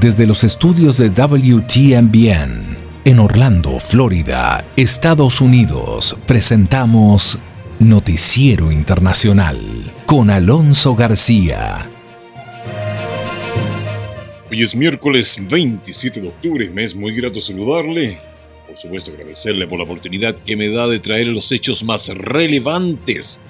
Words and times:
Desde 0.00 0.28
los 0.28 0.44
estudios 0.44 0.96
de 0.96 1.08
WTMBN 1.08 2.76
en 3.04 3.18
Orlando, 3.18 3.80
Florida, 3.80 4.64
Estados 4.76 5.40
Unidos, 5.40 6.16
presentamos 6.24 7.40
Noticiero 7.80 8.70
Internacional 8.70 9.58
con 10.06 10.30
Alonso 10.30 10.94
García. 10.94 11.90
Hoy 14.48 14.62
es 14.62 14.76
miércoles 14.76 15.36
27 15.50 16.20
de 16.20 16.28
octubre, 16.28 16.70
me 16.70 16.84
es 16.84 16.94
muy 16.94 17.12
grato 17.12 17.40
saludarle. 17.40 18.20
Por 18.68 18.76
supuesto 18.76 19.10
agradecerle 19.10 19.66
por 19.66 19.78
la 19.78 19.84
oportunidad 19.84 20.36
que 20.36 20.56
me 20.56 20.68
da 20.68 20.86
de 20.86 21.00
traer 21.00 21.26
los 21.26 21.50
hechos 21.50 21.82
más 21.82 22.08
relevantes 22.10 23.42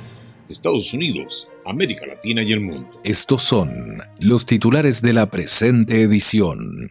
de 0.47 0.55
Estados 0.55 0.95
Unidos 0.95 1.47
América 1.69 2.07
Latina 2.07 2.43
y 2.43 2.53
el 2.53 2.61
mundo. 2.61 2.89
Estos 3.05 3.43
son 3.43 4.03
los 4.21 4.47
titulares 4.47 5.03
de 5.03 5.13
la 5.13 5.31
presente 5.31 6.03
edición. 6.03 6.91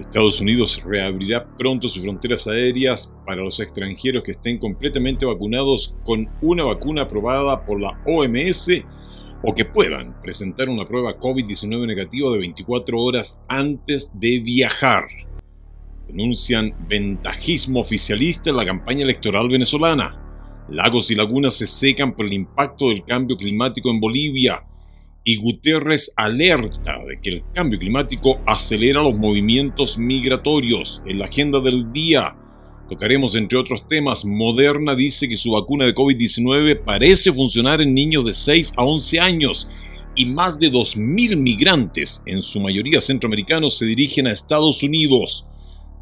Estados 0.00 0.40
Unidos 0.40 0.80
reabrirá 0.86 1.44
pronto 1.58 1.88
sus 1.88 2.02
fronteras 2.02 2.46
aéreas 2.46 3.16
para 3.26 3.42
los 3.42 3.58
extranjeros 3.58 4.22
que 4.22 4.30
estén 4.30 4.58
completamente 4.58 5.26
vacunados 5.26 5.96
con 6.04 6.30
una 6.40 6.62
vacuna 6.62 7.02
aprobada 7.02 7.64
por 7.66 7.80
la 7.80 8.00
OMS 8.06 8.68
o 9.42 9.54
que 9.54 9.64
puedan 9.64 10.20
presentar 10.22 10.68
una 10.68 10.86
prueba 10.86 11.18
COVID-19 11.18 11.86
negativa 11.86 12.30
de 12.30 12.38
24 12.38 12.96
horas 12.96 13.42
antes 13.48 14.12
de 14.14 14.38
viajar 14.38 15.02
denuncian 16.06 16.74
ventajismo 16.88 17.80
oficialista 17.80 18.50
en 18.50 18.56
la 18.56 18.66
campaña 18.66 19.02
electoral 19.02 19.48
venezolana. 19.48 20.20
Lagos 20.68 21.10
y 21.10 21.14
lagunas 21.14 21.56
se 21.56 21.66
secan 21.66 22.14
por 22.14 22.26
el 22.26 22.32
impacto 22.32 22.88
del 22.88 23.04
cambio 23.04 23.36
climático 23.36 23.90
en 23.90 24.00
Bolivia. 24.00 24.64
Y 25.24 25.36
Guterres 25.36 26.12
alerta 26.16 27.02
de 27.06 27.18
que 27.20 27.30
el 27.30 27.44
cambio 27.54 27.78
climático 27.78 28.40
acelera 28.46 29.02
los 29.02 29.16
movimientos 29.16 29.96
migratorios. 29.96 31.02
En 31.06 31.18
la 31.18 31.24
agenda 31.24 31.60
del 31.60 31.92
día 31.92 32.36
tocaremos, 32.88 33.34
entre 33.34 33.58
otros 33.58 33.88
temas, 33.88 34.24
Moderna 34.24 34.94
dice 34.94 35.28
que 35.28 35.36
su 35.36 35.52
vacuna 35.52 35.86
de 35.86 35.94
COVID-19 35.94 36.84
parece 36.84 37.32
funcionar 37.32 37.80
en 37.80 37.94
niños 37.94 38.24
de 38.26 38.34
6 38.34 38.74
a 38.76 38.84
11 38.84 39.20
años 39.20 39.68
y 40.14 40.26
más 40.26 40.58
de 40.58 40.70
2.000 40.70 41.36
migrantes, 41.36 42.22
en 42.26 42.40
su 42.40 42.60
mayoría 42.60 43.00
centroamericanos, 43.00 43.78
se 43.78 43.86
dirigen 43.86 44.26
a 44.26 44.32
Estados 44.32 44.82
Unidos. 44.82 45.46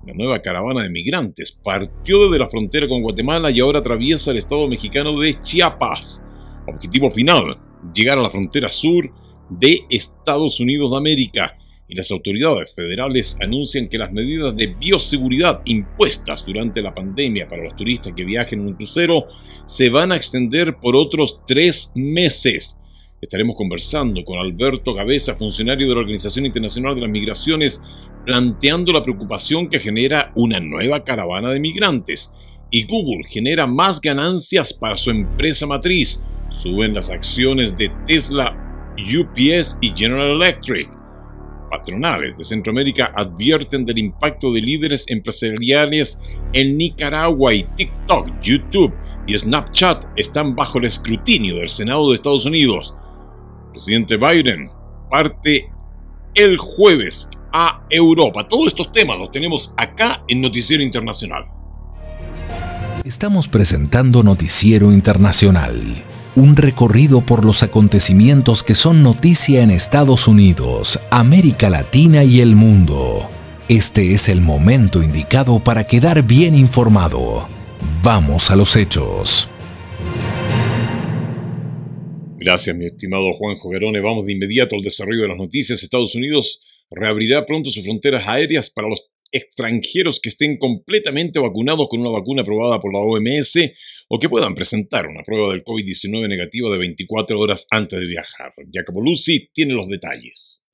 La 0.05 0.15
nueva 0.15 0.43
caravana 0.43 0.83
de 0.83 0.91
migrantes 0.91 1.53
partió 1.53 2.25
desde 2.25 2.41
la 2.41 2.49
frontera 2.49 2.89
con 2.89 3.03
Guatemala 3.03 3.53
y 3.53 3.61
ahora 3.61 3.79
atraviesa 3.79 4.33
el 4.33 4.39
estado 4.39 4.67
mexicano 4.67 5.17
de 5.19 5.35
Chiapas. 5.35 6.25
Objetivo 6.67 7.09
final, 7.13 7.57
llegar 7.95 8.19
a 8.19 8.23
la 8.23 8.31
frontera 8.31 8.69
sur 8.69 9.09
de 9.49 9.79
Estados 9.91 10.59
Unidos 10.59 10.91
de 10.91 10.97
América. 10.97 11.57
Y 11.87 11.95
las 11.95 12.11
autoridades 12.11 12.75
federales 12.75 13.39
anuncian 13.41 13.89
que 13.89 13.99
las 13.99 14.13
medidas 14.13 14.57
de 14.57 14.75
bioseguridad 14.75 15.61
impuestas 15.67 16.45
durante 16.45 16.83
la 16.83 16.93
pandemia 16.93 17.47
para 17.47 17.63
los 17.63 17.77
turistas 17.77 18.13
que 18.17 18.25
viajen 18.25 18.61
en 18.61 18.67
un 18.67 18.75
crucero 18.75 19.27
se 19.67 19.89
van 19.89 20.11
a 20.11 20.17
extender 20.17 20.79
por 20.79 20.97
otros 20.97 21.43
tres 21.47 21.93
meses. 21.95 22.81
Estaremos 23.23 23.55
conversando 23.55 24.25
con 24.25 24.41
Alberto 24.41 24.97
Cabeza, 24.97 25.37
funcionario 25.37 25.87
de 25.87 25.95
la 25.95 26.01
Organización 26.01 26.45
Internacional 26.45 26.97
de 26.97 27.03
las 27.03 27.11
Migraciones, 27.11 27.81
planteando 28.27 28.93
la 28.93 29.05
preocupación 29.05 29.69
que 29.69 29.79
genera 29.79 30.33
una 30.35 30.59
nueva 30.59 31.05
caravana 31.05 31.51
de 31.51 31.61
migrantes. 31.61 32.35
Y 32.73 32.85
Google 32.85 33.23
genera 33.29 33.69
más 33.69 34.01
ganancias 34.01 34.75
para 34.75 34.97
su 34.97 35.13
empresa 35.13 35.69
matriz. 35.69 36.25
Suben 36.51 36.95
las 36.95 37.11
acciones 37.11 37.77
de 37.77 37.93
Tesla, 38.09 38.59
UPS 38.99 39.79
y 39.81 39.93
General 39.97 40.33
Electric. 40.33 40.91
Patronales 41.71 42.37
de 42.37 42.43
Centroamérica 42.43 43.13
advierten 43.15 43.87
del 43.87 43.99
impacto 43.99 44.53
de 44.53 44.63
líderes 44.63 45.09
empresariales 45.09 46.21
en 46.53 46.77
Nicaragua 46.77 47.55
y 47.55 47.63
TikTok, 47.77 48.41
YouTube 48.43 48.93
y 49.29 49.39
Snapchat 49.39 50.07
están 50.17 50.57
bajo 50.57 50.79
el 50.79 50.87
escrutinio 50.87 51.59
del 51.59 51.69
Senado 51.69 52.09
de 52.09 52.17
Estados 52.17 52.47
Unidos 52.47 52.97
presidente 53.73 54.17
Biden 54.17 54.71
parte 55.11 55.69
el 56.35 56.57
jueves 56.59 57.29
a 57.53 57.85
Europa. 57.91 58.47
Todos 58.49 58.69
estos 58.69 58.93
temas 58.93 59.19
los 59.19 59.31
tenemos 59.31 59.75
acá 59.77 60.23
en 60.29 60.41
Noticiero 60.41 60.83
Internacional. 60.83 61.47
Estamos 63.05 63.49
presentando 63.49 64.23
Noticiero 64.23 64.93
Internacional, 64.93 66.05
un 66.37 66.57
recorrido 66.57 67.21
por 67.23 67.45
los 67.45 67.63
acontecimientos 67.63 68.63
que 68.63 68.75
son 68.75 69.03
noticia 69.03 69.63
en 69.63 69.71
Estados 69.71 70.29
Unidos, 70.29 71.01
América 71.11 71.69
Latina 71.69 72.23
y 72.23 72.41
el 72.41 72.55
mundo. 72.55 73.29
Este 73.69 74.13
es 74.13 74.29
el 74.29 74.41
momento 74.41 75.03
indicado 75.03 75.59
para 75.59 75.85
quedar 75.85 76.23
bien 76.23 76.55
informado. 76.55 77.49
Vamos 78.03 78.51
a 78.51 78.57
los 78.57 78.77
hechos. 78.77 79.49
Gracias, 82.45 82.77
mi 82.77 82.87
estimado 82.87 83.33
Juan 83.35 83.55
Joverone. 83.55 84.01
Vamos 84.01 84.27
de 84.27 84.33
inmediato 84.33 84.75
al 84.75 84.83
desarrollo 84.83 85.23
de 85.23 85.29
las 85.29 85.39
noticias. 85.39 85.81
Estados 85.81 86.17
Unidos 86.17 86.61
reabrirá 86.91 87.47
pronto 87.47 87.71
sus 87.71 87.85
fronteras 87.85 88.27
aéreas 88.27 88.69
para 88.71 88.89
los 88.89 89.13
extranjeros 89.31 90.21
que 90.21 90.31
estén 90.31 90.57
completamente 90.57 91.39
vacunados 91.39 91.89
con 91.89 92.01
una 92.01 92.11
vacuna 92.11 92.43
aprobada 92.43 92.81
por 92.81 92.93
la 92.93 92.99
OMS 92.99 93.73
o 94.09 94.19
que 94.19 94.29
puedan 94.29 94.57
presentar 94.57 95.07
una 95.07 95.23
prueba 95.23 95.53
del 95.53 95.63
COVID-19 95.63 96.29
negativa 96.29 96.69
de 96.69 96.79
24 96.79 97.39
horas 97.39 97.69
antes 97.71 98.01
de 98.01 98.07
viajar. 98.07 98.53
Jacopo 98.73 99.01
Lucy 99.01 99.49
tiene 99.55 99.75
los 99.75 99.87
detalles. 99.87 100.67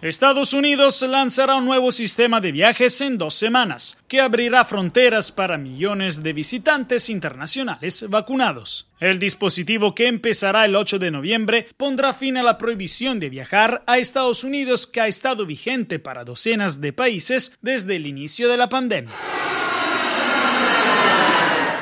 Estados 0.00 0.52
Unidos 0.54 1.02
lanzará 1.02 1.56
un 1.56 1.64
nuevo 1.64 1.90
sistema 1.90 2.40
de 2.40 2.52
viajes 2.52 3.00
en 3.00 3.18
dos 3.18 3.34
semanas, 3.34 3.98
que 4.06 4.20
abrirá 4.20 4.64
fronteras 4.64 5.32
para 5.32 5.58
millones 5.58 6.22
de 6.22 6.32
visitantes 6.32 7.10
internacionales 7.10 8.06
vacunados. 8.08 8.86
El 9.00 9.18
dispositivo 9.18 9.96
que 9.96 10.06
empezará 10.06 10.64
el 10.66 10.76
8 10.76 11.00
de 11.00 11.10
noviembre 11.10 11.66
pondrá 11.76 12.12
fin 12.12 12.36
a 12.36 12.44
la 12.44 12.58
prohibición 12.58 13.18
de 13.18 13.28
viajar 13.28 13.82
a 13.88 13.98
Estados 13.98 14.44
Unidos 14.44 14.86
que 14.86 15.00
ha 15.00 15.08
estado 15.08 15.44
vigente 15.46 15.98
para 15.98 16.24
docenas 16.24 16.80
de 16.80 16.92
países 16.92 17.58
desde 17.60 17.96
el 17.96 18.06
inicio 18.06 18.48
de 18.48 18.56
la 18.56 18.68
pandemia. 18.68 19.12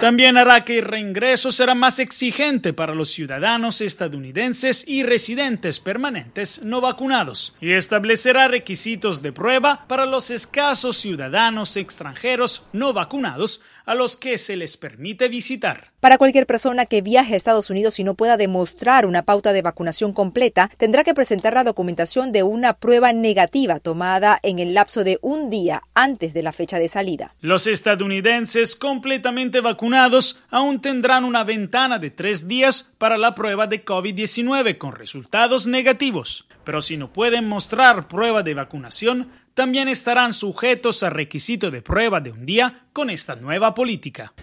También 0.00 0.36
hará 0.36 0.62
que 0.62 0.78
el 0.78 0.84
reingreso 0.84 1.50
será 1.50 1.74
más 1.74 1.98
exigente 1.98 2.74
para 2.74 2.94
los 2.94 3.08
ciudadanos 3.08 3.80
estadounidenses 3.80 4.86
y 4.86 5.02
residentes 5.02 5.80
permanentes 5.80 6.62
no 6.62 6.82
vacunados 6.82 7.56
y 7.62 7.72
establecerá 7.72 8.46
requisitos 8.46 9.22
de 9.22 9.32
prueba 9.32 9.86
para 9.88 10.04
los 10.04 10.30
escasos 10.30 10.98
ciudadanos 10.98 11.78
extranjeros 11.78 12.62
no 12.74 12.92
vacunados 12.92 13.62
a 13.86 13.94
los 13.94 14.16
que 14.16 14.36
se 14.36 14.56
les 14.56 14.76
permite 14.76 15.28
visitar. 15.28 15.92
Para 16.00 16.18
cualquier 16.18 16.46
persona 16.46 16.86
que 16.86 17.02
viaje 17.02 17.34
a 17.34 17.36
Estados 17.36 17.70
Unidos 17.70 17.98
y 17.98 18.04
no 18.04 18.14
pueda 18.14 18.36
demostrar 18.36 19.06
una 19.06 19.22
pauta 19.22 19.52
de 19.52 19.62
vacunación 19.62 20.12
completa, 20.12 20.70
tendrá 20.76 21.04
que 21.04 21.14
presentar 21.14 21.54
la 21.54 21.64
documentación 21.64 22.32
de 22.32 22.42
una 22.42 22.74
prueba 22.74 23.12
negativa 23.12 23.80
tomada 23.80 24.38
en 24.42 24.58
el 24.58 24.74
lapso 24.74 25.04
de 25.04 25.18
un 25.22 25.48
día 25.50 25.82
antes 25.94 26.34
de 26.34 26.42
la 26.42 26.52
fecha 26.52 26.78
de 26.78 26.88
salida. 26.88 27.34
Los 27.40 27.66
estadounidenses 27.66 28.76
completamente 28.76 29.60
vacunados 29.60 30.42
aún 30.50 30.80
tendrán 30.80 31.24
una 31.24 31.44
ventana 31.44 31.98
de 31.98 32.10
tres 32.10 32.48
días 32.48 32.92
para 32.98 33.16
la 33.16 33.34
prueba 33.34 33.66
de 33.66 33.84
COVID-19 33.84 34.78
con 34.78 34.92
resultados 34.92 35.66
negativos. 35.66 36.46
Pero 36.64 36.82
si 36.82 36.96
no 36.96 37.12
pueden 37.12 37.48
mostrar 37.48 38.08
prueba 38.08 38.42
de 38.42 38.54
vacunación, 38.54 39.30
también 39.56 39.88
estarán 39.88 40.34
sujetos 40.34 41.02
a 41.02 41.08
requisito 41.08 41.70
de 41.70 41.80
prueba 41.80 42.20
de 42.20 42.30
un 42.30 42.44
día 42.44 42.86
con 42.92 43.08
esta 43.08 43.36
nueva 43.36 43.74
política. 43.74 44.34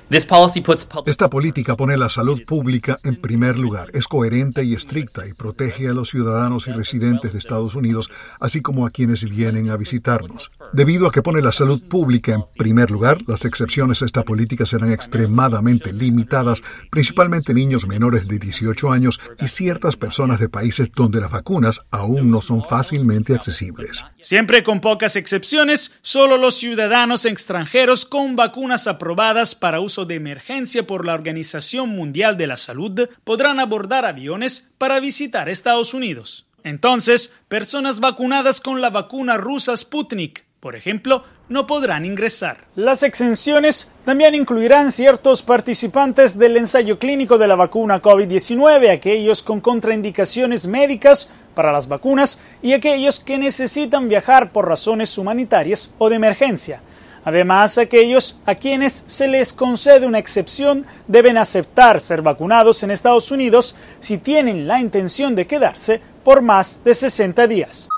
Esta 1.06 1.30
política 1.30 1.78
pone 1.78 1.98
la 1.98 2.10
salud 2.10 2.42
pública 2.48 2.98
en 3.04 3.22
primer 3.22 3.60
lugar, 3.60 3.92
es 3.94 4.08
coherente 4.08 4.64
y 4.64 4.74
estricta 4.74 5.28
y 5.28 5.34
protege 5.34 5.88
a 5.88 5.94
los 5.94 6.10
ciudadanos 6.10 6.68
y 6.68 6.72
residentes 6.72 7.32
de 7.32 7.38
Estados 7.38 7.76
Unidos, 7.76 8.10
así 8.40 8.62
como 8.62 8.88
a 8.88 8.90
quienes 8.90 9.24
vienen 9.24 9.70
a 9.70 9.78
visitarnos. 9.78 10.50
Debido 10.74 11.06
a 11.06 11.12
que 11.12 11.22
pone 11.22 11.40
la 11.40 11.52
salud 11.52 11.88
pública 11.88 12.34
en 12.34 12.46
primer 12.58 12.90
lugar, 12.90 13.20
las 13.28 13.46
excepciones 13.46 14.02
a 14.02 14.08
esta 14.08 14.24
política 14.24 14.66
serán 14.66 14.92
extremadamente 14.92 15.94
limitadas, 15.94 16.64
principalmente 16.90 17.54
niños 17.54 17.86
menores 17.86 18.28
de 18.28 18.40
18 18.40 18.92
años 18.92 19.22
y 19.40 19.48
ciertas 19.50 19.96
personas 19.96 20.40
de 20.40 20.50
países 20.50 20.92
donde 20.92 21.22
las 21.22 21.30
vacunas 21.30 21.82
aún 21.92 22.32
no 22.32 22.42
son 22.42 22.64
fácilmente 22.64 23.36
accesibles. 23.36 24.04
Siempre 24.20 24.64
con 24.64 24.82
poca 24.82 25.06
excepciones, 25.06 25.94
solo 26.02 26.40
los 26.40 26.56
ciudadanos 26.56 27.26
extranjeros 27.26 28.08
con 28.08 28.36
vacunas 28.36 28.88
aprobadas 28.88 29.54
para 29.54 29.80
uso 29.80 30.06
de 30.06 30.16
emergencia 30.16 30.88
por 30.88 31.06
la 31.06 31.14
Organización 31.14 31.90
Mundial 31.90 32.36
de 32.36 32.48
la 32.48 32.58
Salud 32.58 33.10
podrán 33.24 33.60
abordar 33.60 34.06
aviones 34.06 34.72
para 34.80 35.00
visitar 35.00 35.50
Estados 35.50 35.94
Unidos. 35.94 36.48
Entonces, 36.64 37.32
personas 37.48 38.00
vacunadas 38.00 38.60
con 38.60 38.82
la 38.82 38.90
vacuna 38.90 39.38
rusa 39.38 39.78
Sputnik 39.78 40.46
Por 40.64 40.78
ejemplo, 40.78 41.24
no 41.50 41.68
podrán 41.68 42.06
ingresar. 42.06 42.68
Las 42.78 43.04
exenciones 43.04 43.92
también 44.06 44.34
incluirán 44.34 44.94
ciertos 44.94 45.42
participantes 45.42 46.40
del 46.40 46.56
ensayo 46.56 46.98
clínico 46.98 47.38
de 47.38 47.48
la 47.48 47.56
vacuna 47.56 48.02
COVID-19, 48.02 48.90
aquellos 48.90 49.44
con 49.44 49.60
contraindicaciones 49.60 50.66
médicas 50.66 51.30
para 51.54 51.74
las 51.74 51.90
vacunas 51.90 52.40
y 52.62 52.72
aquellos 52.72 53.20
que 53.20 53.38
necesitan 53.38 54.08
viajar 54.08 54.54
por 54.54 54.66
razones 54.66 55.18
humanitarias 55.18 55.94
o 55.98 56.08
de 56.08 56.16
emergencia. 56.16 56.82
Además, 57.26 57.78
aquellos 57.78 58.40
a 58.46 58.56
quienes 58.56 59.04
se 59.06 59.28
les 59.28 59.52
concede 59.52 60.06
una 60.06 60.20
excepción 60.20 60.86
deben 61.10 61.38
aceptar 61.38 62.00
ser 62.00 62.22
vacunados 62.22 62.84
en 62.84 62.92
Estados 62.92 63.32
Unidos 63.32 63.76
si 64.00 64.18
tienen 64.18 64.66
la 64.66 64.80
intención 64.80 65.36
de 65.36 65.46
quedarse 65.46 66.00
por 66.24 66.42
más 66.42 66.86
de 66.86 66.94
60 66.94 67.48
días. 67.48 67.90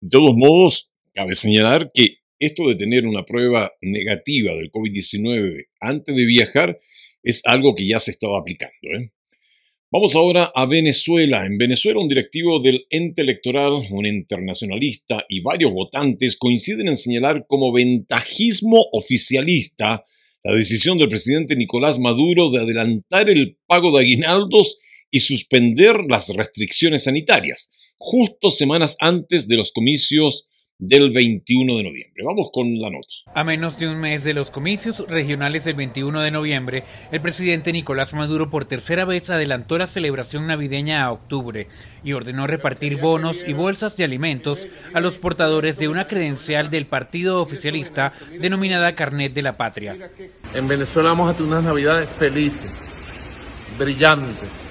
De 0.00 0.08
todos 0.08 0.34
modos, 0.36 0.92
cabe 1.16 1.34
señalar 1.34 1.90
que 1.94 2.18
esto 2.38 2.68
de 2.68 2.74
tener 2.74 3.06
una 3.06 3.24
prueba 3.24 3.72
negativa 3.80 4.52
del 4.52 4.70
COVID-19 4.70 5.68
antes 5.80 6.14
de 6.14 6.26
viajar 6.26 6.78
es 7.22 7.40
algo 7.46 7.74
que 7.74 7.86
ya 7.86 7.98
se 7.98 8.10
estaba 8.10 8.38
aplicando. 8.38 8.74
¿eh? 8.98 9.10
Vamos 9.90 10.14
ahora 10.14 10.52
a 10.54 10.66
Venezuela. 10.66 11.46
En 11.46 11.56
Venezuela, 11.56 12.00
un 12.00 12.08
directivo 12.08 12.60
del 12.60 12.86
ente 12.90 13.22
electoral, 13.22 13.72
un 13.90 14.04
internacionalista 14.04 15.24
y 15.30 15.40
varios 15.40 15.72
votantes 15.72 16.36
coinciden 16.36 16.88
en 16.88 16.96
señalar 16.96 17.46
como 17.48 17.72
ventajismo 17.72 18.86
oficialista 18.92 20.04
la 20.44 20.54
decisión 20.54 20.98
del 20.98 21.08
presidente 21.08 21.56
Nicolás 21.56 21.98
Maduro 21.98 22.50
de 22.50 22.60
adelantar 22.60 23.30
el 23.30 23.58
pago 23.66 23.96
de 23.96 24.04
aguinaldos 24.04 24.80
y 25.10 25.20
suspender 25.20 25.96
las 26.08 26.28
restricciones 26.28 27.04
sanitarias, 27.04 27.72
justo 27.96 28.50
semanas 28.50 28.96
antes 29.00 29.48
de 29.48 29.56
los 29.56 29.72
comicios 29.72 30.48
del 30.78 31.10
21 31.10 31.76
de 31.78 31.84
noviembre. 31.84 32.22
Vamos 32.24 32.50
con 32.52 32.78
la 32.78 32.90
nota. 32.90 33.08
A 33.34 33.44
menos 33.44 33.78
de 33.78 33.88
un 33.88 33.98
mes 33.98 34.24
de 34.24 34.34
los 34.34 34.50
comicios 34.50 35.04
regionales 35.08 35.64
del 35.64 35.74
21 35.74 36.20
de 36.20 36.30
noviembre, 36.30 36.84
el 37.12 37.20
presidente 37.20 37.72
Nicolás 37.72 38.12
Maduro 38.12 38.50
por 38.50 38.66
tercera 38.66 39.04
vez 39.04 39.30
adelantó 39.30 39.78
la 39.78 39.86
celebración 39.86 40.46
navideña 40.46 41.04
a 41.04 41.12
octubre 41.12 41.68
y 42.04 42.12
ordenó 42.12 42.46
repartir 42.46 43.00
bonos 43.00 43.46
y 43.46 43.54
bolsas 43.54 43.96
de 43.96 44.04
alimentos 44.04 44.68
a 44.92 45.00
los 45.00 45.18
portadores 45.18 45.78
de 45.78 45.88
una 45.88 46.06
credencial 46.06 46.68
del 46.70 46.86
partido 46.86 47.40
oficialista 47.40 48.12
denominada 48.38 48.94
Carnet 48.94 49.32
de 49.32 49.42
la 49.42 49.56
Patria. 49.56 50.10
En 50.54 50.68
Venezuela 50.68 51.10
vamos 51.10 51.30
a 51.30 51.34
tener 51.34 51.52
unas 51.52 51.64
navidades 51.64 52.08
felices, 52.10 52.70
brillantes 53.78 54.65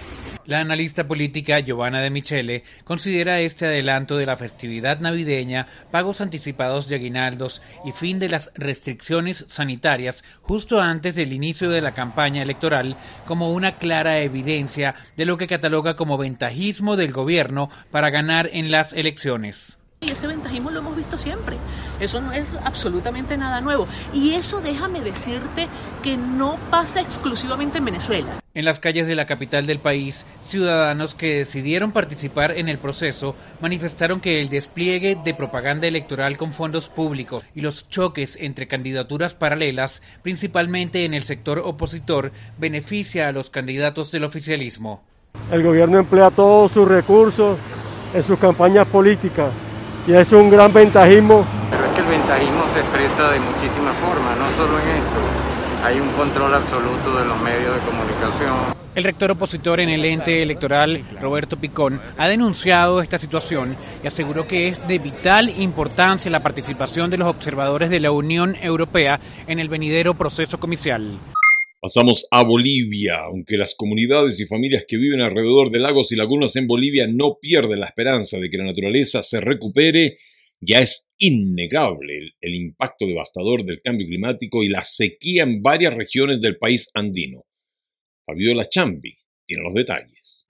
la 0.46 0.60
analista 0.60 1.08
política 1.08 1.60
Giovanna 1.60 2.02
de 2.02 2.10
Michele 2.10 2.64
considera 2.84 3.40
este 3.40 3.66
adelanto 3.66 4.18
de 4.18 4.26
la 4.26 4.38
festividad 4.38 5.00
navideña, 5.00 5.68
pagos 5.92 6.22
anticipados 6.22 6.88
de 6.88 6.96
aguinaldos 6.96 7.62
y 7.84 7.92
fin 7.92 8.20
de 8.20 8.30
las 8.30 8.52
restricciones 8.56 9.46
sanitarias 9.48 10.24
justo 10.42 10.82
antes 10.82 11.16
del 11.16 11.34
inicio 11.34 11.70
de 11.70 11.82
la 11.82 11.94
campaña 11.94 12.42
electoral 12.42 12.96
como 13.26 13.52
una 13.52 13.78
clara 13.78 14.20
evidencia 14.20 14.96
de 15.18 15.26
lo 15.26 15.38
que 15.38 15.48
cataloga 15.48 15.96
como 15.96 16.18
ventajismo 16.18 16.96
del 16.96 17.12
gobierno 17.12 17.70
para 17.92 18.10
ganar 18.10 18.50
en 18.54 18.72
las 18.72 18.94
elecciones. 18.94 19.80
Y 20.06 20.12
ese 20.12 20.28
ventajismo 20.28 20.70
lo 20.70 20.80
hemos 20.80 20.96
visto 20.96 21.18
siempre. 21.18 21.58
Eso 22.00 22.22
no 22.22 22.32
es 22.32 22.58
absolutamente 22.64 23.38
nada 23.38 23.60
nuevo. 23.62 23.88
Y 24.14 24.34
eso 24.34 24.62
déjame 24.62 25.02
decirte 25.02 25.68
que 26.04 26.16
no 26.16 26.58
pasa 26.70 27.02
exclusivamente 27.02 27.80
en 27.80 27.86
Venezuela. 27.86 28.28
En 28.54 28.66
las 28.66 28.80
calles 28.80 29.08
de 29.08 29.16
la 29.16 29.26
capital 29.26 29.66
del 29.66 29.80
país, 29.80 30.28
ciudadanos 30.44 31.16
que 31.16 31.40
decidieron 31.40 31.92
participar 31.92 32.52
en 32.52 32.70
el 32.70 32.78
proceso 32.78 33.36
manifestaron 33.62 34.22
que 34.22 34.40
el 34.40 34.50
despliegue 34.50 35.18
de 35.22 35.34
propaganda 35.34 35.88
electoral 35.88 36.38
con 36.38 36.54
fondos 36.54 36.88
públicos 36.88 37.44
y 37.56 37.62
los 37.62 37.90
choques 37.90 38.38
entre 38.40 38.68
candidaturas 38.68 39.34
paralelas, 39.34 40.04
principalmente 40.22 41.04
en 41.06 41.16
el 41.16 41.24
sector 41.24 41.60
opositor, 41.66 42.32
beneficia 42.60 43.28
a 43.28 43.32
los 43.32 43.50
candidatos 43.50 44.12
del 44.12 44.24
oficialismo. 44.24 45.02
El 45.52 45.64
gobierno 45.64 45.98
emplea 45.98 46.30
todos 46.30 46.72
sus 46.72 46.88
recursos 46.88 47.58
en 48.14 48.24
sus 48.24 48.38
campañas 48.40 48.88
políticas 48.88 49.52
y 50.08 50.14
es 50.14 50.32
un 50.32 50.50
gran 50.50 50.72
ventajismo. 50.72 51.46
Pero 51.70 51.86
es 51.86 51.92
que 51.94 52.02
el 52.02 52.08
ventajismo 52.08 52.64
se 52.74 52.80
expresa 52.80 53.32
de 53.32 53.40
muchísimas 53.40 53.96
formas, 53.98 54.38
no 54.38 54.52
solo 54.56 54.80
en 54.80 54.88
esto. 54.90 55.20
Hay 55.84 56.00
un 56.00 56.10
control 56.10 56.54
absoluto 56.54 57.18
de 57.18 57.26
los 57.26 57.40
medios 57.42 57.76
de 57.76 57.82
comunicación. 57.82 58.76
El 58.96 59.04
rector 59.04 59.32
opositor 59.32 59.82
en 59.82 59.90
el 59.90 60.06
ente 60.06 60.42
electoral, 60.42 61.04
Roberto 61.22 61.58
Picón, 61.58 62.00
ha 62.18 62.30
denunciado 62.30 63.02
esta 63.02 63.18
situación 63.18 63.76
y 64.02 64.08
aseguró 64.08 64.48
que 64.48 64.70
es 64.70 64.88
de 64.88 65.00
vital 65.00 65.50
importancia 65.50 66.32
la 66.32 66.40
participación 66.40 67.10
de 67.10 67.18
los 67.18 67.28
observadores 67.28 67.90
de 67.90 68.00
la 68.00 68.12
Unión 68.12 68.56
Europea 68.62 69.20
en 69.48 69.60
el 69.60 69.68
venidero 69.68 70.14
proceso 70.14 70.60
comicial. 70.60 71.20
Pasamos 71.86 72.26
a 72.32 72.42
Bolivia. 72.42 73.26
Aunque 73.26 73.58
las 73.58 73.76
comunidades 73.76 74.40
y 74.40 74.48
familias 74.48 74.86
que 74.88 74.98
viven 74.98 75.22
alrededor 75.22 75.70
de 75.70 75.78
lagos 75.78 76.12
y 76.12 76.16
lagunas 76.16 76.56
en 76.56 76.66
Bolivia 76.66 77.06
no 77.08 77.38
pierden 77.40 77.80
la 77.80 77.86
esperanza 77.86 78.40
de 78.40 78.50
que 78.50 78.58
la 78.58 78.64
naturaleza 78.64 79.22
se 79.22 79.40
recupere, 79.40 80.18
ya 80.60 80.80
es 80.80 81.12
innegable 81.20 82.32
el, 82.42 82.56
impacto 82.56 83.06
devastador 83.06 83.64
del 83.64 83.84
cambio 83.84 84.08
climático 84.08 84.64
y 84.64 84.68
la 84.68 84.82
sequía 84.82 85.44
en 85.44 85.62
varias 85.62 85.94
regiones 85.94 86.42
del 86.42 86.58
país 86.58 86.90
andino. 86.96 87.44
Fabiola 88.26 88.68
Chambi 88.68 89.16
tiene 89.46 89.62
los 89.62 89.76
detalles. 89.76 90.48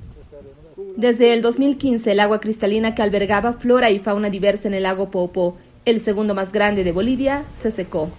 Desde 0.95 1.33
el 1.33 1.41
2015, 1.41 2.13
el 2.13 2.21
agua 2.21 2.39
cristalina 2.39 2.95
que 2.95 3.01
albergaba 3.01 3.51
flora 3.51 3.91
y 3.91 3.99
fauna 3.99 4.29
diversa 4.29 4.69
en 4.69 4.73
el 4.73 4.83
lago 4.83 5.11
Popo, 5.11 5.57
el 5.83 5.99
segundo 5.99 6.33
más 6.33 6.53
grande 6.53 6.85
de 6.85 6.93
Bolivia, 6.93 7.45
se 7.61 7.71
secó. 7.71 8.09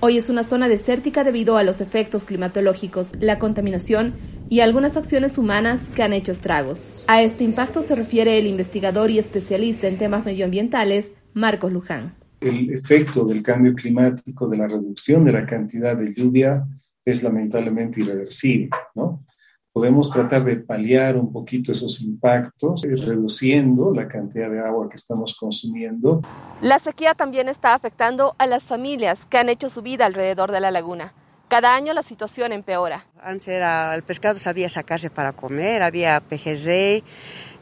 Hoy 0.00 0.18
es 0.18 0.28
una 0.28 0.44
zona 0.44 0.68
desértica 0.68 1.24
debido 1.24 1.56
a 1.56 1.62
los 1.62 1.80
efectos 1.80 2.24
climatológicos, 2.24 3.08
la 3.20 3.38
contaminación 3.38 4.14
y 4.50 4.60
algunas 4.60 4.96
acciones 4.96 5.38
humanas 5.38 5.88
que 5.94 6.02
han 6.02 6.12
hecho 6.12 6.32
estragos. 6.32 6.88
A 7.06 7.22
este 7.22 7.44
impacto 7.44 7.80
se 7.80 7.94
refiere 7.94 8.38
el 8.38 8.46
investigador 8.46 9.10
y 9.10 9.18
especialista 9.18 9.88
en 9.88 9.96
temas 9.98 10.26
medioambientales, 10.26 11.10
Marcos 11.32 11.72
Luján. 11.72 12.14
El 12.40 12.70
efecto 12.70 13.24
del 13.24 13.42
cambio 13.42 13.74
climático, 13.74 14.46
de 14.48 14.58
la 14.58 14.68
reducción 14.68 15.24
de 15.24 15.32
la 15.32 15.46
cantidad 15.46 15.96
de 15.96 16.12
lluvia, 16.12 16.66
es 17.04 17.22
lamentablemente 17.22 18.00
irreversible, 18.00 18.70
¿no? 18.94 19.24
Podemos 19.74 20.08
tratar 20.08 20.44
de 20.44 20.54
paliar 20.54 21.16
un 21.16 21.32
poquito 21.32 21.72
esos 21.72 22.00
impactos, 22.00 22.82
reduciendo 22.84 23.92
la 23.92 24.06
cantidad 24.06 24.48
de 24.48 24.60
agua 24.60 24.88
que 24.88 24.94
estamos 24.94 25.36
consumiendo. 25.36 26.22
La 26.60 26.78
sequía 26.78 27.14
también 27.14 27.48
está 27.48 27.74
afectando 27.74 28.36
a 28.38 28.46
las 28.46 28.62
familias 28.62 29.26
que 29.26 29.36
han 29.36 29.48
hecho 29.48 29.68
su 29.68 29.82
vida 29.82 30.06
alrededor 30.06 30.52
de 30.52 30.60
la 30.60 30.70
laguna. 30.70 31.12
Cada 31.48 31.74
año 31.74 31.92
la 31.92 32.04
situación 32.04 32.52
empeora. 32.52 33.04
Antes 33.20 33.48
era, 33.48 33.96
el 33.96 34.04
pescado 34.04 34.38
sabía 34.38 34.68
sacarse 34.68 35.10
para 35.10 35.32
comer, 35.32 35.82
había 35.82 36.20
pejerrey, 36.20 37.02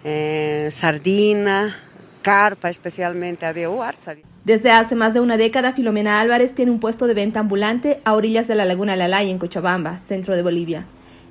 eh, 0.04 0.69
sardina, 0.71 1.75
carpa 2.21 2.69
especialmente, 2.69 3.47
había 3.47 3.71
huarza. 3.71 4.16
Desde 4.45 4.71
hace 4.71 4.97
más 4.97 5.14
de 5.14 5.21
una 5.21 5.38
década, 5.38 5.73
Filomena 5.73 6.21
Álvarez 6.21 6.54
tiene 6.54 6.73
un 6.73 6.78
puesto 6.78 7.07
de 7.07 7.14
venta 7.14 7.40
ambulante 7.40 8.02
a 8.04 8.12
orillas 8.12 8.49
de 8.49 8.54
la 8.54 8.66
laguna 8.66 8.97
Lalay 8.97 9.31
en 9.31 9.38
Cochabamba, 9.38 9.99
centro 9.99 10.37
de 10.37 10.42
Bolivia. 10.42 10.85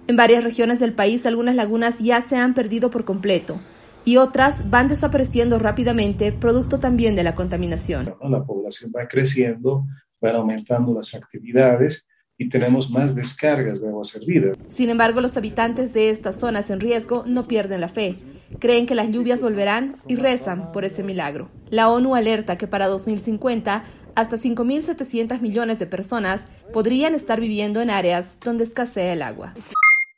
En 0.07 0.15
varias 0.15 0.43
regiones 0.43 0.79
del 0.79 0.93
país 0.93 1.25
algunas 1.25 1.55
lagunas 1.55 1.99
ya 1.99 2.21
se 2.21 2.35
han 2.35 2.53
perdido 2.53 2.89
por 2.89 3.05
completo 3.05 3.59
y 4.03 4.17
otras 4.17 4.69
van 4.69 4.87
desapareciendo 4.87 5.59
rápidamente, 5.59 6.31
producto 6.31 6.79
también 6.79 7.15
de 7.15 7.23
la 7.23 7.35
contaminación. 7.35 8.15
La 8.21 8.43
población 8.43 8.91
va 8.95 9.07
creciendo, 9.07 9.85
van 10.19 10.35
aumentando 10.35 10.93
las 10.93 11.13
actividades 11.13 12.07
y 12.37 12.49
tenemos 12.49 12.89
más 12.89 13.13
descargas 13.13 13.81
de 13.81 13.89
agua 13.89 14.03
servida. 14.03 14.53
Sin 14.67 14.89
embargo, 14.89 15.21
los 15.21 15.37
habitantes 15.37 15.93
de 15.93 16.09
estas 16.09 16.39
zonas 16.39 16.71
en 16.71 16.79
riesgo 16.79 17.23
no 17.27 17.47
pierden 17.47 17.81
la 17.81 17.89
fe. 17.89 18.15
Creen 18.59 18.87
que 18.87 18.95
las 18.95 19.09
lluvias 19.09 19.41
volverán 19.41 19.97
y 20.07 20.15
rezan 20.15 20.71
por 20.71 20.83
ese 20.83 21.03
milagro. 21.03 21.49
La 21.69 21.89
ONU 21.89 22.15
alerta 22.15 22.57
que 22.57 22.67
para 22.67 22.87
2050 22.87 23.83
hasta 24.15 24.35
5.700 24.35 25.39
millones 25.39 25.79
de 25.79 25.85
personas 25.85 26.45
podrían 26.73 27.15
estar 27.15 27.39
viviendo 27.39 27.81
en 27.81 27.89
áreas 27.89 28.37
donde 28.43 28.63
escasea 28.63 29.13
el 29.13 29.21
agua. 29.21 29.53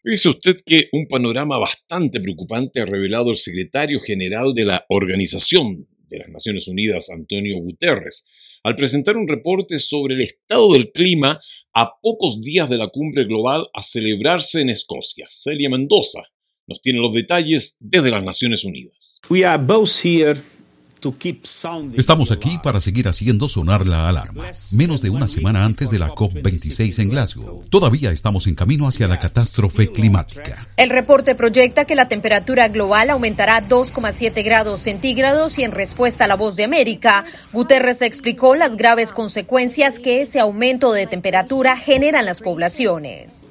Dice 0.06 0.28
usted 0.28 0.58
que 0.66 0.90
un 0.92 1.08
panorama 1.08 1.58
bastante 1.58 2.20
preocupante 2.20 2.82
ha 2.82 2.86
revelado 2.86 3.32
el 3.32 3.38
secretario 3.38 4.02
general 4.02 4.54
de 4.54 4.66
la 4.66 4.86
Organización 4.90 5.88
de 6.10 6.18
las 6.18 6.28
Naciones 6.28 6.68
Unidas, 6.68 7.10
Antonio 7.10 7.58
Guterres, 7.60 8.28
al 8.64 8.76
presentar 8.76 9.16
un 9.16 9.30
reporte 9.30 9.80
sobre 9.80 10.16
el 10.16 10.22
estado 10.22 10.74
del 10.74 10.92
clima 10.92 11.40
a 11.74 11.94
pocos 12.02 12.42
días 12.42 12.70
de 12.70 12.80
la 12.80 12.90
cumbre 12.90 13.24
global 13.24 13.70
a 13.74 13.82
celebrarse 13.82 14.60
en 14.60 14.72
Escocia. 14.72 15.26
Celia 15.30 15.70
Mendoza 15.70 16.24
nos 16.68 16.82
tiene 16.82 17.00
los 17.00 17.14
detalles 17.14 17.78
desde 17.80 18.12
las 18.12 18.26
Naciones 18.26 18.66
Unidas. 18.66 19.22
We 19.30 19.46
are 19.46 19.64
both 19.64 20.04
here 20.04 20.36
Estamos 21.96 22.32
aquí 22.32 22.60
para 22.64 22.80
seguir 22.80 23.08
haciendo 23.08 23.48
sonar 23.48 23.86
la 23.86 24.08
alarma, 24.08 24.46
menos 24.72 25.02
de 25.02 25.10
una 25.10 25.28
semana 25.28 25.66
antes 25.66 25.90
de 25.90 26.00
la 26.00 26.10
COP26 26.10 27.00
en 27.00 27.10
Glasgow. 27.10 27.64
Todavía 27.70 28.12
estamos 28.12 28.48
en 28.48 28.56
camino 28.56 28.88
hacia 28.88 29.08
la 29.08 29.20
catástrofe 29.20 29.92
climática. 29.92 30.68
El 30.78 30.90
reporte 30.90 31.36
proyecta 31.36 31.86
que 31.86 31.96
la 31.96 32.08
temperatura 32.08 32.70
global 32.70 33.10
aumentará 33.10 33.68
2,7 33.68 34.44
grados 34.44 34.82
centígrados 34.82 35.60
y 35.60 35.64
en 35.64 35.72
respuesta 35.72 36.26
a 36.26 36.28
la 36.28 36.36
voz 36.36 36.56
de 36.56 36.64
América, 36.64 37.26
Guterres 37.52 38.02
explicó 38.02 38.56
las 38.56 38.78
graves 38.78 39.12
consecuencias 39.12 40.00
que 40.00 40.22
ese 40.22 40.40
aumento 40.40 40.94
de 40.94 41.08
temperatura 41.08 41.78
genera 41.78 42.20
en 42.20 42.26
las 42.26 42.42
poblaciones. 42.42 43.48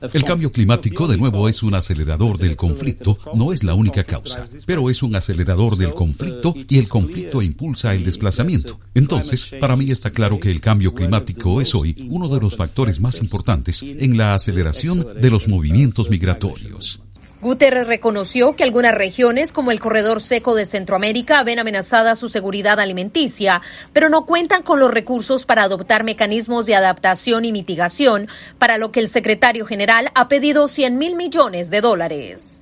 El 0.00 0.22
cambio 0.22 0.52
climático, 0.52 1.08
de 1.08 1.16
nuevo, 1.16 1.48
es 1.48 1.62
un 1.62 1.74
acelerador 1.74 2.38
del 2.38 2.54
conflicto, 2.54 3.18
no 3.34 3.52
es 3.52 3.64
la 3.64 3.74
única 3.74 4.04
causa, 4.04 4.46
pero 4.64 4.90
es 4.90 5.02
un 5.02 5.16
acelerador 5.16 5.76
del 5.76 5.92
conflicto 5.92 6.54
y 6.68 6.78
el 6.78 6.88
conflicto 6.88 7.42
impulsa 7.42 7.94
el 7.94 8.04
desplazamiento. 8.04 8.78
Entonces, 8.94 9.46
para 9.60 9.76
mí 9.76 9.90
está 9.90 10.10
claro 10.10 10.38
que 10.38 10.50
el 10.50 10.60
cambio 10.60 10.94
climático 10.94 11.60
es 11.60 11.74
hoy 11.74 11.96
uno 12.08 12.28
de 12.28 12.40
los 12.40 12.56
factores 12.56 13.00
más 13.00 13.20
importantes 13.20 13.82
en 13.82 14.16
la 14.16 14.34
aceleración 14.34 15.04
de 15.20 15.30
los 15.30 15.48
movimientos 15.48 16.10
migratorios. 16.10 17.00
Guterres 17.40 17.86
reconoció 17.86 18.56
que 18.56 18.64
algunas 18.64 18.94
regiones, 18.94 19.52
como 19.52 19.70
el 19.70 19.78
corredor 19.78 20.20
seco 20.20 20.56
de 20.56 20.66
Centroamérica, 20.66 21.44
ven 21.44 21.60
amenazada 21.60 22.16
su 22.16 22.28
seguridad 22.28 22.80
alimenticia, 22.80 23.62
pero 23.92 24.08
no 24.08 24.26
cuentan 24.26 24.64
con 24.64 24.80
los 24.80 24.90
recursos 24.90 25.46
para 25.46 25.62
adoptar 25.62 26.02
mecanismos 26.02 26.66
de 26.66 26.74
adaptación 26.74 27.44
y 27.44 27.52
mitigación, 27.52 28.26
para 28.58 28.76
lo 28.76 28.90
que 28.90 28.98
el 28.98 29.08
secretario 29.08 29.66
general 29.66 30.10
ha 30.16 30.26
pedido 30.26 30.66
100 30.66 30.98
mil 30.98 31.14
millones 31.14 31.70
de 31.70 31.80
dólares. 31.80 32.60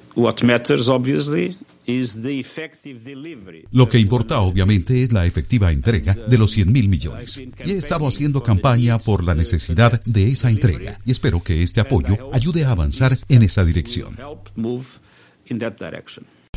Lo 3.71 3.89
que 3.89 3.99
importa 3.99 4.41
obviamente 4.41 5.03
es 5.03 5.13
la 5.13 5.25
efectiva 5.25 5.71
entrega 5.71 6.15
de 6.15 6.39
los 6.39 6.51
100 6.51 6.73
mil 6.73 6.89
millones. 6.89 7.39
Y 7.65 7.71
he 7.71 7.77
estado 7.77 8.09
haciendo 8.09 8.43
campaña 8.43 8.99
por 8.99 9.23
la 9.23 9.35
necesidad 9.35 10.03
de 10.05 10.31
esa 10.31 10.51
entrega 10.51 10.99
y 11.05 11.13
espero 11.13 11.43
que 11.43 11.63
este 11.63 11.81
apoyo 11.81 12.31
ayude 12.33 12.65
a 12.65 12.71
avanzar 12.71 13.13
en 13.29 13.43
esa 13.43 13.65
dirección. 13.65 14.17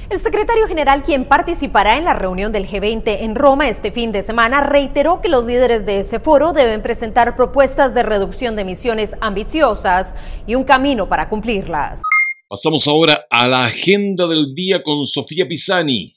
El 0.09 0.19
secretario 0.19 0.67
general, 0.67 1.03
quien 1.03 1.25
participará 1.25 1.95
en 1.98 2.05
la 2.05 2.15
reunión 2.15 2.51
del 2.51 2.67
G20 2.67 3.03
en 3.21 3.36
Roma 3.36 3.69
este 3.69 3.91
fin 3.91 4.12
de 4.12 4.24
semana, 4.24 4.62
reiteró 4.62 5.21
que 5.21 5.29
los 5.29 5.45
líderes 5.45 5.86
de 5.86 6.00
ese 6.00 6.19
foro 6.19 6.51
deben 6.51 6.81
presentar 6.81 7.36
propuestas 7.36 7.93
de 7.93 8.01
reducción 8.01 8.55
de 8.55 8.63
emisiones 8.63 9.12
ambiciosas 9.21 10.15
y 10.48 10.55
un 10.55 10.63
camino 10.63 11.07
para 11.07 11.29
cumplirlas. 11.29 12.01
Pasamos 12.50 12.88
ahora 12.88 13.27
a 13.29 13.48
la 13.48 13.65
agenda 13.65 14.25
del 14.25 14.56
día 14.56 14.82
con 14.82 15.06
Sofía 15.06 15.48
Pisani. 15.48 16.15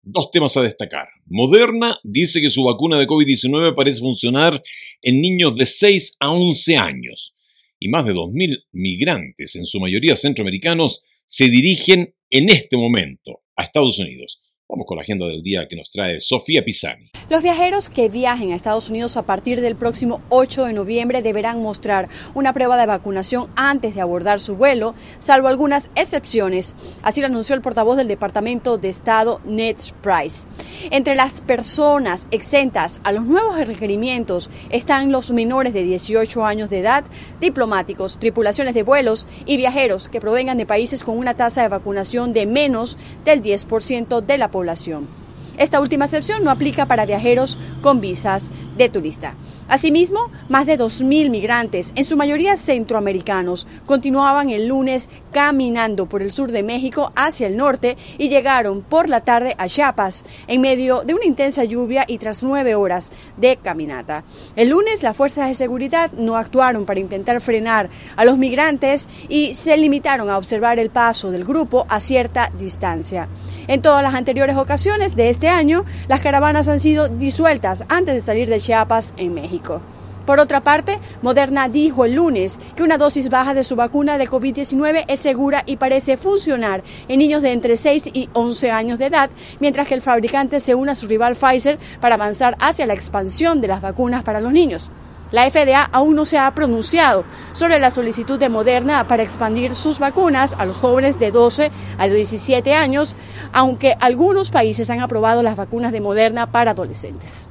Dos 0.00 0.30
temas 0.30 0.56
a 0.56 0.62
destacar. 0.62 1.08
Moderna 1.26 1.98
dice 2.04 2.40
que 2.40 2.50
su 2.50 2.62
vacuna 2.62 3.00
de 3.00 3.08
COVID-19 3.08 3.74
parece 3.74 3.98
funcionar 3.98 4.62
en 5.02 5.20
niños 5.20 5.56
de 5.56 5.66
6 5.66 6.18
a 6.20 6.30
11 6.30 6.76
años. 6.76 7.34
Y 7.80 7.88
más 7.88 8.04
de 8.04 8.14
2.000 8.14 8.66
migrantes, 8.70 9.56
en 9.56 9.64
su 9.64 9.80
mayoría 9.80 10.14
centroamericanos, 10.16 11.02
se 11.26 11.48
dirigen 11.48 12.14
en 12.30 12.50
este 12.50 12.76
momento 12.76 13.40
a 13.56 13.64
Estados 13.64 13.98
Unidos. 13.98 14.40
Vamos 14.72 14.86
con 14.86 14.96
la 14.96 15.02
agenda 15.02 15.26
del 15.26 15.42
día 15.42 15.68
que 15.68 15.76
nos 15.76 15.90
trae 15.90 16.18
Sofía 16.18 16.64
Pisani. 16.64 17.10
Los 17.28 17.42
viajeros 17.42 17.90
que 17.90 18.08
viajen 18.08 18.52
a 18.52 18.56
Estados 18.56 18.88
Unidos 18.88 19.18
a 19.18 19.22
partir 19.22 19.60
del 19.60 19.76
próximo 19.76 20.22
8 20.30 20.64
de 20.64 20.72
noviembre 20.72 21.20
deberán 21.20 21.60
mostrar 21.60 22.08
una 22.34 22.54
prueba 22.54 22.78
de 22.78 22.86
vacunación 22.86 23.50
antes 23.54 23.94
de 23.94 24.00
abordar 24.00 24.40
su 24.40 24.56
vuelo, 24.56 24.94
salvo 25.18 25.48
algunas 25.48 25.90
excepciones. 25.94 26.74
Así 27.02 27.20
lo 27.20 27.26
anunció 27.26 27.54
el 27.54 27.60
portavoz 27.60 27.98
del 27.98 28.08
Departamento 28.08 28.78
de 28.78 28.88
Estado, 28.88 29.42
Ned 29.44 29.76
Price. 30.00 30.48
Entre 30.90 31.16
las 31.16 31.42
personas 31.42 32.26
exentas 32.30 33.02
a 33.04 33.12
los 33.12 33.26
nuevos 33.26 33.58
requerimientos 33.66 34.50
están 34.70 35.12
los 35.12 35.32
menores 35.32 35.74
de 35.74 35.82
18 35.82 36.46
años 36.46 36.70
de 36.70 36.78
edad, 36.78 37.04
diplomáticos, 37.42 38.18
tripulaciones 38.18 38.74
de 38.74 38.84
vuelos 38.84 39.26
y 39.44 39.58
viajeros 39.58 40.08
que 40.08 40.20
provengan 40.20 40.56
de 40.56 40.64
países 40.64 41.04
con 41.04 41.18
una 41.18 41.34
tasa 41.34 41.60
de 41.60 41.68
vacunación 41.68 42.32
de 42.32 42.46
menos 42.46 42.96
del 43.26 43.42
10% 43.42 44.22
de 44.22 44.38
la 44.38 44.50
población 44.50 44.61
población 44.62 45.21
esta 45.62 45.80
última 45.80 46.06
excepción 46.06 46.44
no 46.44 46.50
aplica 46.50 46.86
para 46.86 47.06
viajeros 47.06 47.58
con 47.80 48.00
visas 48.00 48.50
de 48.76 48.88
turista. 48.88 49.34
Asimismo, 49.68 50.30
más 50.48 50.66
de 50.66 50.78
2.000 50.78 51.30
migrantes, 51.30 51.92
en 51.94 52.04
su 52.04 52.16
mayoría 52.16 52.56
centroamericanos, 52.56 53.66
continuaban 53.86 54.50
el 54.50 54.68
lunes 54.68 55.08
caminando 55.32 56.06
por 56.06 56.22
el 56.22 56.30
sur 56.30 56.52
de 56.52 56.62
México 56.62 57.12
hacia 57.16 57.46
el 57.46 57.56
norte 57.56 57.96
y 58.18 58.28
llegaron 58.28 58.82
por 58.82 59.08
la 59.08 59.22
tarde 59.22 59.54
a 59.58 59.66
Chiapas 59.66 60.24
en 60.46 60.60
medio 60.60 61.04
de 61.04 61.14
una 61.14 61.24
intensa 61.24 61.64
lluvia 61.64 62.04
y 62.06 62.18
tras 62.18 62.42
nueve 62.42 62.74
horas 62.74 63.12
de 63.36 63.56
caminata. 63.56 64.24
El 64.56 64.68
lunes 64.70 65.02
las 65.02 65.16
fuerzas 65.16 65.48
de 65.48 65.54
seguridad 65.54 66.12
no 66.12 66.36
actuaron 66.36 66.84
para 66.84 67.00
intentar 67.00 67.40
frenar 67.40 67.88
a 68.16 68.24
los 68.24 68.38
migrantes 68.38 69.08
y 69.28 69.54
se 69.54 69.76
limitaron 69.76 70.28
a 70.28 70.38
observar 70.38 70.78
el 70.78 70.90
paso 70.90 71.30
del 71.30 71.44
grupo 71.44 71.86
a 71.88 72.00
cierta 72.00 72.50
distancia. 72.58 73.28
En 73.68 73.80
todas 73.80 74.02
las 74.02 74.14
anteriores 74.14 74.56
ocasiones 74.56 75.16
de 75.16 75.30
este 75.30 75.48
año, 75.52 75.84
las 76.08 76.20
caravanas 76.20 76.66
han 76.66 76.80
sido 76.80 77.08
disueltas 77.08 77.84
antes 77.88 78.14
de 78.14 78.22
salir 78.22 78.48
de 78.48 78.58
Chiapas 78.58 79.14
en 79.16 79.34
México. 79.34 79.80
Por 80.26 80.38
otra 80.38 80.60
parte, 80.60 81.00
Moderna 81.20 81.68
dijo 81.68 82.04
el 82.04 82.14
lunes 82.14 82.60
que 82.76 82.82
una 82.82 82.96
dosis 82.96 83.28
baja 83.28 83.54
de 83.54 83.64
su 83.64 83.74
vacuna 83.74 84.18
de 84.18 84.28
COVID-19 84.28 85.04
es 85.08 85.20
segura 85.20 85.64
y 85.66 85.76
parece 85.76 86.16
funcionar 86.16 86.82
en 87.08 87.18
niños 87.18 87.42
de 87.42 87.52
entre 87.52 87.76
6 87.76 88.10
y 88.12 88.28
11 88.32 88.70
años 88.70 88.98
de 88.98 89.06
edad, 89.06 89.30
mientras 89.58 89.88
que 89.88 89.94
el 89.94 90.02
fabricante 90.02 90.60
se 90.60 90.74
une 90.74 90.92
a 90.92 90.94
su 90.94 91.08
rival 91.08 91.34
Pfizer 91.34 91.78
para 92.00 92.14
avanzar 92.14 92.56
hacia 92.60 92.86
la 92.86 92.94
expansión 92.94 93.60
de 93.60 93.68
las 93.68 93.80
vacunas 93.80 94.22
para 94.22 94.40
los 94.40 94.52
niños. 94.52 94.90
La 95.32 95.50
FDA 95.50 95.82
aún 95.84 96.14
no 96.14 96.26
se 96.26 96.36
ha 96.36 96.54
pronunciado 96.54 97.24
sobre 97.54 97.78
la 97.78 97.90
solicitud 97.90 98.38
de 98.38 98.50
Moderna 98.50 99.08
para 99.08 99.22
expandir 99.22 99.74
sus 99.74 99.98
vacunas 99.98 100.54
a 100.58 100.66
los 100.66 100.76
jóvenes 100.76 101.18
de 101.18 101.30
12 101.30 101.70
a 101.96 102.06
17 102.06 102.74
años, 102.74 103.16
aunque 103.52 103.94
algunos 103.98 104.50
países 104.50 104.90
han 104.90 105.00
aprobado 105.00 105.42
las 105.42 105.56
vacunas 105.56 105.90
de 105.90 106.02
Moderna 106.02 106.52
para 106.52 106.72
adolescentes. 106.72 107.48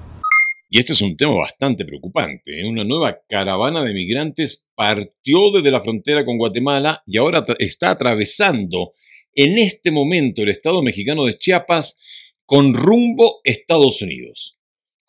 Y 0.70 0.80
este 0.80 0.94
es 0.94 1.02
un 1.02 1.18
tema 1.18 1.36
bastante 1.36 1.84
preocupante. 1.84 2.62
¿eh? 2.62 2.70
Una 2.70 2.84
nueva 2.86 3.20
caravana 3.28 3.84
de 3.84 3.94
migrantes 3.94 4.70
partió 4.76 5.52
desde 5.52 5.72
la 5.72 5.82
frontera 5.82 6.24
con 6.24 6.38
Guatemala 6.38 7.04
y 7.06 7.18
ahora 7.18 7.44
está 7.60 7.90
atravesando 7.90 8.94
en 9.34 9.58
este 9.58 9.92
momento 9.92 10.44
el 10.44 10.50
estado 10.50 10.84
mexicano 10.84 11.26
de 11.26 11.36
Chiapas 11.38 11.98
con 12.46 12.74
rumbo 12.74 13.42
Estados 13.44 14.02
Unidos. 14.02 14.60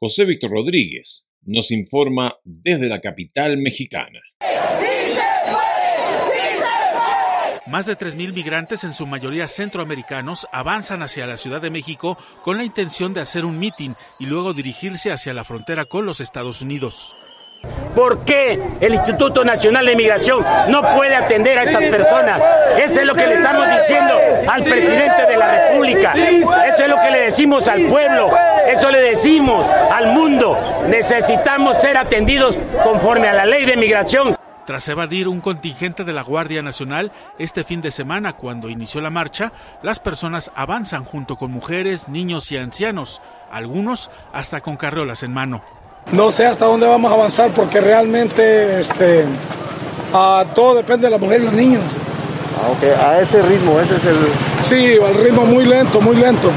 José 0.01 0.25
Víctor 0.25 0.51
Rodríguez, 0.51 1.27
nos 1.45 1.71
informa 1.71 2.35
desde 2.45 2.89
la 2.89 3.01
capital 3.01 3.59
mexicana. 3.59 4.21
Más 7.67 7.87
de 7.87 7.97
3.000 7.97 8.35
migrantes, 8.35 8.85
en 8.85 8.93
su 8.93 9.07
mayoría 9.07 9.49
centroamericanos, 9.49 10.47
avanzan 10.53 11.03
hacia 11.03 11.27
la 11.27 11.39
Ciudad 11.39 11.63
de 11.63 11.71
México 11.71 12.19
con 12.43 12.59
la 12.59 12.65
intención 12.65 13.15
de 13.15 13.23
hacer 13.23 13.45
un 13.45 13.59
mitin 13.59 13.95
y 14.19 14.27
luego 14.27 14.53
dirigirse 14.53 15.11
hacia 15.11 15.33
la 15.33 15.45
frontera 15.45 15.87
con 15.87 16.05
los 16.05 16.21
Estados 16.21 16.61
Unidos. 16.61 17.15
¿Por 17.95 18.25
qué 18.25 18.59
el 18.81 18.95
Instituto 18.95 19.45
Nacional 19.45 19.85
de 19.85 19.95
Migración 19.95 20.45
no 20.69 20.81
puede 20.95 21.15
atender 21.15 21.59
a 21.59 21.65
estas 21.65 21.83
personas? 21.85 22.41
Eso 22.79 23.01
es 23.01 23.07
lo 23.07 23.15
que 23.15 23.27
le 23.27 23.35
estamos 23.35 23.67
diciendo 23.69 24.15
al 24.49 24.63
presidente 24.63 25.27
de 25.27 25.37
la 25.37 25.69
República. 25.69 26.15
Eso 26.15 26.85
es 26.85 26.89
lo 26.89 26.97
que 26.97 27.11
le 27.11 27.21
decimos 27.21 27.69
al 27.69 27.83
pueblo. 27.83 28.31
Eso 28.67 28.91
le 28.91 28.99
decimos 28.99 29.69
al 29.69 30.13
mundo. 30.13 30.59
Necesitamos 30.89 31.77
ser 31.83 31.99
atendidos 31.99 32.59
conforme 32.83 33.29
a 33.29 33.35
la 33.35 33.45
ley 33.45 33.67
de 33.67 33.77
migración. 33.77 34.37
Tras 34.65 34.89
evadir 34.89 35.29
un 35.29 35.41
contingente 35.41 36.05
de 36.05 36.13
la 36.13 36.23
Guardia 36.23 36.63
Nacional, 36.63 37.13
este 37.39 37.65
fin 37.65 37.83
de 37.83 37.91
semana, 37.91 38.35
cuando 38.35 38.71
inició 38.71 39.01
la 39.01 39.11
marcha, 39.11 39.53
las 39.83 39.99
personas 39.99 40.53
avanzan 40.55 41.05
junto 41.05 41.37
con 41.37 41.51
mujeres, 41.51 42.09
niños 42.09 42.51
y 42.53 42.57
ancianos, 42.57 43.21
algunos 43.51 44.11
hasta 44.33 44.61
con 44.61 44.77
carriolas 44.77 45.25
en 45.25 45.35
mano. 45.35 45.63
No 46.11 46.31
sé 46.31 46.47
hasta 46.47 46.67
dónde 46.67 46.87
vamos 46.87 47.11
a 47.11 47.15
avanzar 47.15 47.51
porque 47.53 47.81
realmente 47.81 48.81
este, 48.81 49.25
todo 50.55 50.75
depende 50.75 51.07
de 51.07 51.11
la 51.11 51.19
mujer 51.19 51.41
y 51.41 51.45
los 51.45 51.55
niños. 51.55 51.83
Ah, 53.01 53.11
a 53.11 53.21
ese 53.21 53.41
ritmo, 53.43 53.81
ese 53.81 53.97
es 53.97 54.05
el... 54.05 54.17
Sí, 54.63 54.99
al 55.03 55.15
ritmo 55.15 55.45
muy 55.45 55.65
lento, 55.65 56.01
muy 56.01 56.17
lento. 56.17 56.51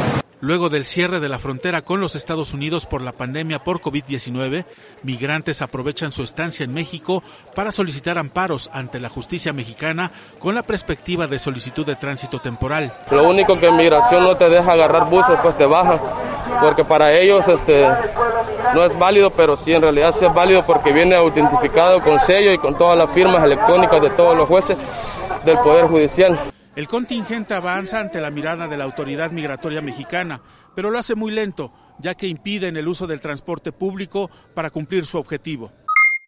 Luego 0.45 0.69
del 0.69 0.85
cierre 0.85 1.19
de 1.19 1.27
la 1.27 1.39
frontera 1.39 1.81
con 1.81 1.99
los 1.99 2.13
Estados 2.13 2.53
Unidos 2.53 2.85
por 2.85 3.01
la 3.01 3.13
pandemia 3.13 3.63
por 3.63 3.81
COVID-19, 3.81 4.65
migrantes 5.01 5.63
aprovechan 5.63 6.11
su 6.11 6.21
estancia 6.21 6.63
en 6.63 6.71
México 6.71 7.23
para 7.55 7.71
solicitar 7.71 8.19
amparos 8.19 8.69
ante 8.71 8.99
la 8.99 9.09
justicia 9.09 9.53
mexicana 9.53 10.11
con 10.37 10.53
la 10.53 10.61
perspectiva 10.61 11.25
de 11.25 11.39
solicitud 11.39 11.83
de 11.83 11.95
tránsito 11.95 12.37
temporal. 12.37 12.93
Lo 13.09 13.27
único 13.27 13.59
que 13.59 13.71
migración 13.71 14.23
no 14.23 14.37
te 14.37 14.47
deja 14.47 14.73
agarrar 14.73 15.09
buses, 15.09 15.35
pues 15.41 15.57
te 15.57 15.65
baja, 15.65 15.99
porque 16.61 16.85
para 16.85 17.11
ellos 17.11 17.47
este, 17.47 17.87
no 18.75 18.85
es 18.85 18.95
válido, 18.99 19.31
pero 19.31 19.57
sí 19.57 19.73
en 19.73 19.81
realidad 19.81 20.13
sí 20.15 20.25
es 20.25 20.33
válido 20.35 20.63
porque 20.63 20.93
viene 20.93 21.15
autentificado 21.15 21.99
con 22.01 22.19
sello 22.19 22.53
y 22.53 22.59
con 22.59 22.77
todas 22.77 22.95
las 22.95 23.09
firmas 23.09 23.43
electrónicas 23.43 23.99
de 23.99 24.11
todos 24.11 24.37
los 24.37 24.47
jueces 24.47 24.77
del 25.43 25.57
Poder 25.57 25.87
Judicial. 25.87 26.39
El 26.75 26.89
contingente 26.89 27.53
avanza 27.53 28.01
ante 28.01 28.19
la 28.19 28.29
mirada 28.29 28.67
de 28.67 28.75
la 28.75 28.83
autoridad 28.83 29.31
migratoria 29.31 29.81
mexicana, 29.81 30.41
pero 30.75 30.91
lo 30.91 30.99
hace 30.99 31.15
muy 31.15 31.31
lento, 31.31 31.71
ya 32.01 32.15
que 32.15 32.27
impiden 32.27 32.75
el 32.75 32.89
uso 32.89 33.07
del 33.07 33.21
transporte 33.21 33.71
público 33.71 34.29
para 34.53 34.69
cumplir 34.69 35.05
su 35.05 35.17
objetivo. 35.17 35.71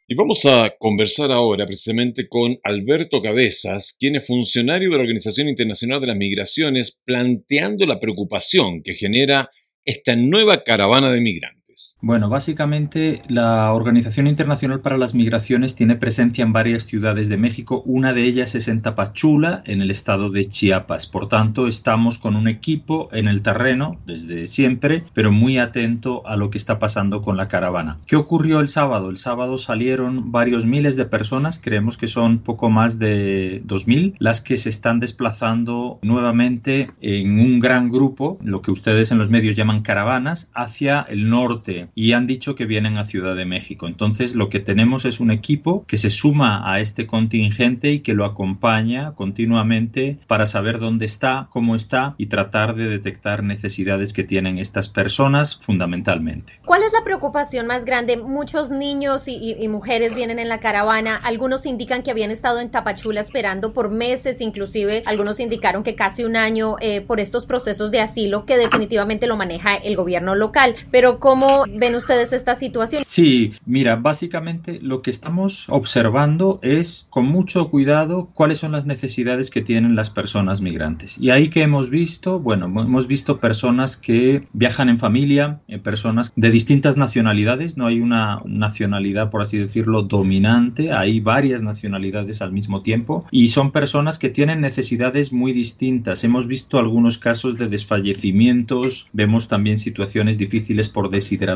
Y 0.07 0.15
vamos 0.15 0.45
a 0.45 0.73
conversar 0.79 1.33
ahora 1.33 1.65
precisamente 1.65 2.29
con 2.29 2.57
Alberto 2.63 3.21
Cabezas, 3.21 3.97
quien 3.99 4.15
es 4.15 4.25
funcionario 4.25 4.89
de 4.89 4.95
la 4.95 5.01
Organización 5.01 5.49
Internacional 5.49 5.99
de 5.99 6.07
las 6.07 6.15
Migraciones, 6.15 7.01
planteando 7.03 7.85
la 7.85 7.99
preocupación 7.99 8.83
que 8.83 8.93
genera 8.93 9.49
esta 9.83 10.15
nueva 10.15 10.63
caravana 10.63 11.11
de 11.11 11.19
migrantes. 11.19 11.66
Bueno, 12.01 12.27
básicamente 12.27 13.21
la 13.27 13.71
Organización 13.71 14.25
Internacional 14.25 14.81
para 14.81 14.97
las 14.97 15.13
Migraciones 15.13 15.75
tiene 15.75 15.95
presencia 15.95 16.43
en 16.43 16.51
varias 16.51 16.85
ciudades 16.85 17.29
de 17.29 17.37
México. 17.37 17.83
Una 17.85 18.13
de 18.13 18.23
ellas 18.23 18.55
es 18.55 18.67
en 18.67 18.81
Tapachula, 18.81 19.61
en 19.67 19.83
el 19.83 19.91
estado 19.91 20.31
de 20.31 20.45
Chiapas. 20.45 21.05
Por 21.05 21.29
tanto, 21.29 21.67
estamos 21.67 22.17
con 22.17 22.35
un 22.35 22.47
equipo 22.47 23.09
en 23.11 23.27
el 23.27 23.43
terreno 23.43 23.99
desde 24.07 24.47
siempre, 24.47 25.03
pero 25.13 25.31
muy 25.31 25.59
atento 25.59 26.25
a 26.25 26.35
lo 26.35 26.49
que 26.49 26.57
está 26.57 26.79
pasando 26.79 27.21
con 27.21 27.37
la 27.37 27.47
caravana. 27.47 27.99
¿Qué 28.07 28.15
ocurrió 28.15 28.59
el 28.59 28.69
sábado? 28.69 29.11
El 29.11 29.17
sábado 29.17 29.59
salieron 29.59 30.31
varios 30.31 30.65
miles 30.65 30.95
de 30.95 31.05
personas, 31.05 31.59
creemos 31.63 31.95
que 31.95 32.07
son 32.07 32.39
poco 32.39 32.71
más 32.71 32.97
de 32.97 33.61
2.000, 33.67 34.15
las 34.17 34.41
que 34.41 34.57
se 34.57 34.69
están 34.69 34.99
desplazando 34.99 35.99
nuevamente 36.01 36.89
en 37.01 37.39
un 37.39 37.59
gran 37.59 37.89
grupo, 37.89 38.39
lo 38.43 38.63
que 38.63 38.71
ustedes 38.71 39.11
en 39.11 39.19
los 39.19 39.29
medios 39.29 39.55
llaman 39.55 39.81
caravanas, 39.81 40.49
hacia 40.55 41.01
el 41.01 41.29
norte 41.29 41.66
y 41.95 42.13
han 42.13 42.27
dicho 42.27 42.55
que 42.55 42.65
vienen 42.65 42.97
a 42.97 43.03
Ciudad 43.03 43.35
de 43.35 43.45
México. 43.45 43.87
Entonces 43.87 44.35
lo 44.35 44.49
que 44.49 44.59
tenemos 44.59 45.05
es 45.05 45.19
un 45.19 45.31
equipo 45.31 45.85
que 45.87 45.97
se 45.97 46.09
suma 46.09 46.71
a 46.71 46.79
este 46.79 47.07
contingente 47.07 47.91
y 47.91 47.99
que 47.99 48.13
lo 48.13 48.25
acompaña 48.25 49.13
continuamente 49.13 50.17
para 50.27 50.45
saber 50.45 50.79
dónde 50.79 51.05
está, 51.05 51.47
cómo 51.49 51.75
está 51.75 52.15
y 52.17 52.27
tratar 52.27 52.75
de 52.75 52.87
detectar 52.87 53.43
necesidades 53.43 54.13
que 54.13 54.23
tienen 54.23 54.57
estas 54.57 54.89
personas 54.89 55.57
fundamentalmente. 55.57 56.53
¿Cuál 56.65 56.83
es 56.83 56.93
la 56.93 57.03
preocupación 57.03 57.67
más 57.67 57.85
grande? 57.85 58.17
Muchos 58.17 58.71
niños 58.71 59.27
y, 59.27 59.67
mujeres 59.67 60.15
vienen 60.15 60.39
en 60.39 60.47
la 60.47 60.59
caravana. 60.59 61.19
Algunos 61.23 61.65
indican 61.65 62.01
que 62.01 62.11
habían 62.11 62.31
estado 62.31 62.61
en 62.61 62.71
Tapachula 62.71 63.19
esperando 63.19 63.73
por 63.73 63.89
meses, 63.89 64.39
inclusive 64.39 65.03
algunos 65.05 65.39
indicaron 65.39 65.83
que 65.83 65.95
casi 65.95 66.23
un 66.23 66.35
año 66.35 66.77
eh, 66.79 67.01
por 67.01 67.19
estos 67.19 67.45
procesos 67.45 67.91
de 67.91 67.99
asilo 67.99 68.45
que 68.45 68.57
definitivamente 68.57 69.27
lo 69.27 69.35
maneja 69.35 69.75
el 69.75 69.95
gobierno 69.95 70.35
local. 70.35 70.75
Pero 70.91 71.19
¿cómo 71.57 71.77
ven 71.77 71.95
ustedes 71.95 72.33
esta 72.33 72.55
situación? 72.55 73.03
Sí, 73.07 73.53
mira, 73.65 73.95
básicamente 73.95 74.79
lo 74.81 75.01
que 75.01 75.09
estamos 75.09 75.67
observando 75.69 76.59
es 76.61 77.07
con 77.09 77.25
mucho 77.25 77.69
cuidado 77.69 78.29
cuáles 78.33 78.59
son 78.59 78.71
las 78.71 78.85
necesidades 78.85 79.49
que 79.49 79.61
tienen 79.61 79.95
las 79.95 80.09
personas 80.09 80.61
migrantes. 80.61 81.17
Y 81.17 81.29
ahí 81.29 81.49
que 81.49 81.63
hemos 81.63 81.89
visto, 81.89 82.39
bueno, 82.39 82.65
hemos 82.65 83.07
visto 83.07 83.39
personas 83.39 83.97
que 83.97 84.47
viajan 84.53 84.89
en 84.89 84.99
familia, 84.99 85.61
eh, 85.67 85.79
personas 85.79 86.31
de 86.35 86.51
distintas 86.51 86.97
nacionalidades, 86.97 87.77
no 87.77 87.87
hay 87.87 87.99
una 87.99 88.41
nacionalidad, 88.45 89.29
por 89.29 89.41
así 89.41 89.57
decirlo, 89.57 90.03
dominante, 90.03 90.91
hay 90.91 91.19
varias 91.19 91.61
nacionalidades 91.61 92.41
al 92.41 92.51
mismo 92.51 92.81
tiempo 92.81 93.23
y 93.31 93.49
son 93.49 93.71
personas 93.71 94.19
que 94.19 94.29
tienen 94.29 94.61
necesidades 94.61 95.33
muy 95.33 95.53
distintas. 95.53 96.23
Hemos 96.23 96.47
visto 96.47 96.77
algunos 96.77 97.17
casos 97.17 97.57
de 97.57 97.67
desfallecimientos, 97.67 99.09
vemos 99.13 99.47
también 99.47 99.77
situaciones 99.77 100.37
difíciles 100.37 100.89
por 100.89 101.09
deshidratación 101.09 101.46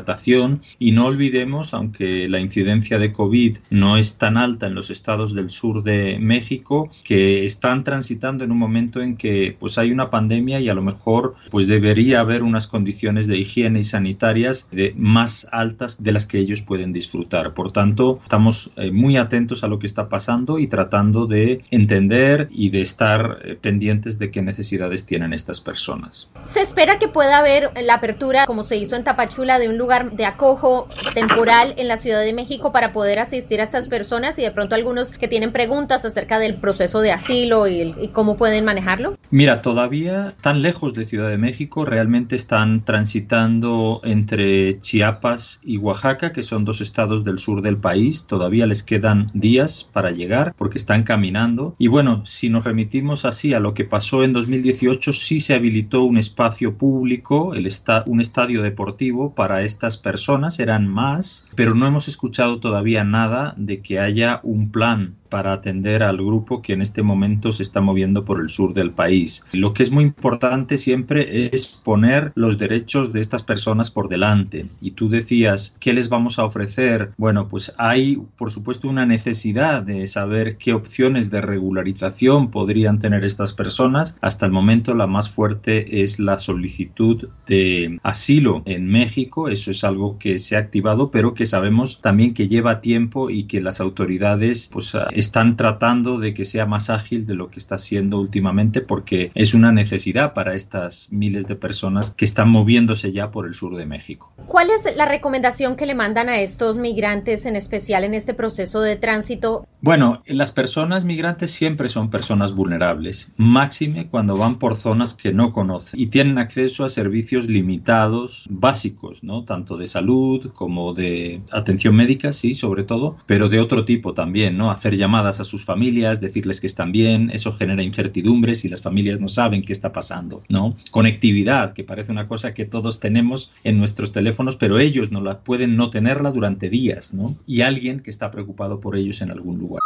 y 0.80 0.92
no 0.92 1.06
olvidemos, 1.06 1.74
aunque 1.74 2.28
la 2.30 2.40
incidencia 2.40 3.00
de 3.00 3.12
COVID 3.12 3.58
no 3.70 3.98
es 3.98 4.18
tan 4.18 4.38
alta 4.38 4.68
en 4.68 4.76
los 4.76 4.90
estados 4.90 5.34
del 5.34 5.50
sur 5.50 5.84
de 5.84 6.18
México, 6.20 6.90
que 7.04 7.44
están 7.44 7.84
transitando 7.84 8.44
en 8.44 8.52
un 8.52 8.58
momento 8.58 9.02
en 9.02 9.18
que 9.18 9.56
pues 9.60 9.78
hay 9.78 9.92
una 9.92 10.08
pandemia 10.08 10.60
y 10.60 10.70
a 10.70 10.74
lo 10.74 10.82
mejor 10.82 11.36
pues 11.50 11.68
debería 11.68 12.22
haber 12.22 12.44
unas 12.44 12.68
condiciones 12.68 13.28
de 13.28 13.38
higiene 13.38 13.80
y 13.80 13.84
sanitarias 13.84 14.68
de 14.72 14.94
más 14.98 15.48
altas 15.52 16.02
de 16.04 16.12
las 16.12 16.26
que 16.26 16.40
ellos 16.40 16.62
pueden 16.62 16.94
disfrutar. 16.94 17.54
Por 17.54 17.72
tanto, 17.72 18.20
estamos 18.22 18.72
eh, 18.76 18.92
muy 18.92 19.18
atentos 19.18 19.64
a 19.64 19.68
lo 19.68 19.80
que 19.80 19.88
está 19.88 20.10
pasando 20.10 20.60
y 20.60 20.68
tratando 20.68 21.26
de 21.28 21.64
entender 21.72 22.48
y 22.52 22.70
de 22.70 22.82
estar 22.82 23.40
eh, 23.44 23.58
pendientes 23.60 24.20
de 24.20 24.32
qué 24.32 24.42
necesidades 24.42 25.06
tienen 25.06 25.34
estas 25.34 25.62
personas. 25.62 26.30
Se 26.44 26.62
espera 26.62 27.00
que 27.00 27.08
pueda 27.08 27.40
haber 27.40 27.72
la 27.84 27.96
apertura, 27.96 28.46
como 28.46 28.64
se 28.64 28.78
hizo 28.78 28.96
en 28.96 29.04
Tapachula, 29.04 29.60
de 29.60 29.70
un 29.70 29.78
lugar 29.82 30.12
de 30.12 30.26
acojo 30.26 30.88
temporal 31.16 31.74
en 31.78 31.88
la 31.88 31.98
Ciudad 31.98 32.22
de 32.22 32.34
México 32.34 32.72
para 32.72 32.94
poder 32.94 33.20
asistir 33.20 33.60
a 33.62 33.64
estas 33.64 33.88
personas 33.88 34.38
y 34.38 34.44
de 34.44 34.52
pronto 34.52 34.76
algunos 34.76 35.12
que 35.12 35.28
tienen 35.28 35.52
preguntas 35.52 36.06
acerca 36.06 36.38
del 36.38 36.56
proceso 36.56 37.02
de 37.02 37.12
asilo 37.12 37.68
y, 37.68 38.10
cómo 38.14 38.38
pueden 38.38 38.64
manejarlo? 38.64 39.18
Mira, 39.32 39.62
todavía 39.62 40.34
tan 40.42 40.62
lejos 40.62 40.94
de 40.94 41.06
Ciudad 41.06 41.30
de 41.30 41.38
México, 41.38 41.84
realmente 41.86 42.36
están 42.36 42.82
transitando 42.82 44.02
entre 44.04 44.80
Chiapas 44.80 45.62
y 45.64 45.78
Oaxaca, 45.78 46.32
que 46.32 46.44
son 46.44 46.64
dos 46.64 46.82
estados 46.82 47.24
del 47.24 47.40
sur 47.40 47.62
del 47.62 47.78
país. 47.78 48.28
Todavía 48.28 48.68
les 48.68 48.84
quedan 48.84 49.26
días 49.34 49.90
para 49.92 50.12
llegar 50.12 50.54
porque 50.58 50.78
están 50.78 51.04
caminando. 51.04 51.76
Y 51.80 51.88
bueno, 51.88 52.24
si 52.26 52.50
nos 52.50 52.66
remitimos 52.66 53.26
así 53.26 53.54
a 53.54 53.60
lo 53.60 53.74
que 53.74 53.86
pasó 53.86 54.24
en 54.24 54.34
2018, 54.34 55.14
sí 55.14 55.40
se 55.40 55.56
habilitó 55.56 56.04
un 56.04 56.18
espacio 56.18 56.76
público, 56.78 57.56
el 57.56 57.72
un 58.06 58.22
estadio 58.22 58.62
deportivo 58.62 59.34
para 59.34 59.62
estas 59.72 59.98
personas, 59.98 60.60
eran 60.60 60.88
más, 60.88 61.48
pero 61.56 61.74
no 61.74 61.88
hemos 61.88 62.08
escuchado 62.08 62.60
todavía 62.60 63.04
nada 63.04 63.54
de 63.58 63.82
que 63.82 64.00
haya 64.00 64.40
un 64.44 64.72
plan 64.72 65.16
para 65.32 65.54
atender 65.54 66.04
al 66.04 66.18
grupo 66.18 66.62
que 66.62 66.74
en 66.74 66.82
este 66.82 67.02
momento 67.02 67.52
se 67.52 67.64
está 67.64 67.80
moviendo 67.82 68.26
por 68.26 68.42
el 68.42 68.50
sur 68.50 68.74
del 68.74 68.92
país. 68.92 69.46
Lo 69.54 69.74
que 69.74 69.82
es 69.82 69.90
muy 69.90 70.04
importante 70.04 70.78
siempre 70.78 71.48
es 71.56 71.66
poner 71.66 72.34
los 72.36 72.58
derechos 72.58 73.14
de 73.14 73.22
estas 73.22 73.42
personas 73.42 73.90
por 73.90 74.10
delante. 74.10 74.68
Y 74.82 74.92
tú 74.92 75.08
decías, 75.10 75.76
¿qué 75.80 75.94
les 75.94 76.10
vamos 76.10 76.38
a 76.38 76.44
ofrecer? 76.44 77.14
Bueno, 77.18 77.48
pues 77.48 77.74
hay, 77.78 78.22
por 78.38 78.52
supuesto, 78.52 78.90
una 78.90 79.06
necesidad 79.06 79.84
de 79.84 80.06
saber 80.06 80.58
qué 80.58 80.74
opciones 80.74 81.32
de 81.32 81.40
regularización 81.40 82.52
podrían 82.52 83.00
tener 83.00 83.24
estas 83.24 83.54
personas. 83.54 84.18
Hasta 84.20 84.46
el 84.46 84.52
momento 84.52 84.94
la 84.96 85.08
más 85.08 85.30
fuerte 85.30 86.02
es 86.02 86.20
la 86.20 86.40
solicitud 86.40 87.30
de 87.48 88.00
asilo 88.04 88.64
en 88.66 88.88
México. 88.88 89.48
Eso 89.48 89.72
es 89.72 89.86
algo 89.86 90.20
que 90.20 90.40
se 90.40 90.58
ha 90.58 90.60
activado, 90.60 91.10
pero 91.10 91.34
que 91.34 91.46
sabemos 91.46 92.02
también 92.02 92.34
que 92.34 92.50
lleva 92.50 92.82
tiempo 92.82 93.30
y 93.30 93.44
que 93.44 93.62
las 93.62 93.80
autoridades 93.80 94.70
pues 94.74 94.94
están 95.22 95.56
tratando 95.56 96.20
de 96.20 96.34
que 96.34 96.44
sea 96.44 96.66
más 96.66 96.90
ágil 96.90 97.26
de 97.26 97.36
lo 97.36 97.50
que 97.50 97.60
está 97.60 97.78
siendo 97.78 98.20
últimamente 98.20 98.82
porque 98.82 99.32
es 99.36 99.54
una 99.54 99.72
necesidad 99.72 100.34
para 100.34 100.56
estas 100.56 101.08
miles 101.12 101.48
de 101.48 101.56
personas 101.56 102.12
que 102.12 102.26
están 102.26 102.50
moviéndose 102.50 103.12
ya 103.12 103.32
por 103.32 103.48
el 103.48 103.54
sur 103.54 103.76
de 103.76 103.86
México. 103.86 104.34
¿Cuál 104.48 104.70
es 104.70 104.96
la 104.96 105.06
recomendación 105.06 105.76
que 105.76 105.86
le 105.86 105.96
mandan 105.96 106.28
a 106.28 106.42
estos 106.42 106.78
migrantes 106.78 107.46
en 107.46 107.56
especial 107.56 108.04
en 108.04 108.14
este 108.14 108.34
proceso 108.34 108.82
de 108.82 108.96
tránsito? 108.96 109.68
Bueno, 109.82 110.22
las 110.28 110.52
personas 110.52 111.06
migrantes 111.06 111.52
siempre 111.52 111.90
son 111.90 112.10
personas 112.10 112.54
vulnerables, 112.54 113.32
máxime 113.38 114.08
cuando 114.08 114.38
van 114.38 114.60
por 114.60 114.76
zonas 114.76 115.14
que 115.14 115.34
no 115.34 115.52
conocen 115.52 116.00
y 116.00 116.08
tienen 116.08 116.38
acceso 116.38 116.86
a 116.86 116.90
servicios 116.90 117.48
limitados 117.48 118.48
básicos, 118.50 119.24
¿no? 119.24 119.44
Tanto 119.44 119.78
de 119.78 119.88
salud 119.88 120.52
como 120.54 120.94
de 120.94 121.42
atención 121.52 121.96
médica, 121.96 122.34
sí, 122.34 122.54
sobre 122.54 122.84
todo, 122.84 123.18
pero 123.26 123.50
de 123.50 123.60
otro 123.60 123.86
tipo 123.86 124.14
también, 124.14 124.58
¿no? 124.58 124.72
Hacer 124.72 124.98
llamadas 124.98 125.11
llamadas 125.12 125.42
a 125.42 125.44
sus 125.44 125.66
familias, 125.66 126.22
decirles 126.22 126.62
que 126.62 126.68
están 126.68 126.94
bien, 126.94 127.32
eso 127.32 127.52
genera 127.52 127.84
incertidumbres 127.84 128.64
y 128.64 128.70
las 128.70 128.82
familias 128.82 129.20
no 129.20 129.28
saben 129.28 129.62
qué 129.62 129.74
está 129.74 129.92
pasando, 129.92 130.42
¿no? 130.48 130.78
Conectividad, 130.90 131.74
que 131.74 131.84
parece 131.84 132.14
una 132.14 132.28
cosa 132.28 132.54
que 132.54 132.64
todos 132.64 133.02
tenemos 133.02 133.52
en 133.66 133.78
nuestros 133.78 134.14
teléfonos, 134.14 134.56
pero 134.56 134.80
ellos 134.80 135.12
no 135.12 135.22
la 135.22 135.44
pueden 135.44 135.76
no 135.76 135.90
tenerla 135.90 136.32
durante 136.32 136.70
días, 136.70 137.14
¿no? 137.14 137.38
Y 137.46 137.60
alguien 137.60 138.00
que 138.00 138.10
está 138.10 138.32
preocupado 138.32 138.80
por 138.80 138.96
ellos 138.96 139.22
en 139.22 139.32
algún 139.32 139.60
lugar. 139.60 139.82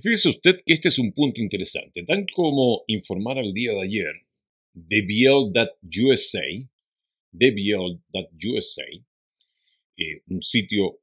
Fíjese 0.00 0.28
usted 0.28 0.60
que 0.64 0.74
este 0.74 0.86
es 0.90 1.00
un 1.00 1.10
punto 1.10 1.40
interesante, 1.40 2.04
tan 2.04 2.24
como 2.32 2.84
informar 2.86 3.36
al 3.38 3.52
día 3.52 3.72
de 3.72 3.82
ayer 3.82 4.12
de 4.74 5.00
Biel.USA, 5.00 6.44
eh, 9.96 10.22
un 10.28 10.40
sitio 10.40 11.00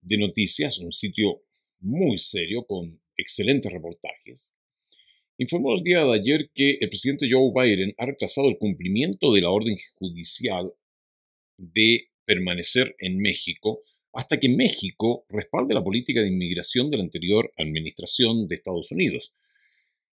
de 0.00 0.16
noticias, 0.16 0.78
un 0.78 0.92
sitio 0.92 1.42
muy 1.80 2.16
serio 2.16 2.64
con 2.66 2.98
excelentes 3.18 3.70
reportajes, 3.70 4.56
informó 5.36 5.74
el 5.74 5.82
día 5.82 5.98
de 6.04 6.14
ayer 6.14 6.50
que 6.54 6.78
el 6.80 6.88
presidente 6.88 7.28
Joe 7.30 7.52
Biden 7.54 7.92
ha 7.98 8.06
retrasado 8.06 8.48
el 8.48 8.58
cumplimiento 8.58 9.32
de 9.32 9.42
la 9.42 9.50
orden 9.50 9.76
judicial 9.96 10.72
de 11.58 12.08
permanecer 12.24 12.96
en 12.98 13.18
México 13.18 13.82
hasta 14.12 14.40
que 14.40 14.48
México 14.48 15.26
respalde 15.28 15.74
la 15.74 15.84
política 15.84 16.20
de 16.20 16.28
inmigración 16.28 16.90
de 16.90 16.96
la 16.96 17.04
anterior 17.04 17.52
administración 17.56 18.46
de 18.48 18.56
Estados 18.56 18.90
Unidos. 18.90 19.34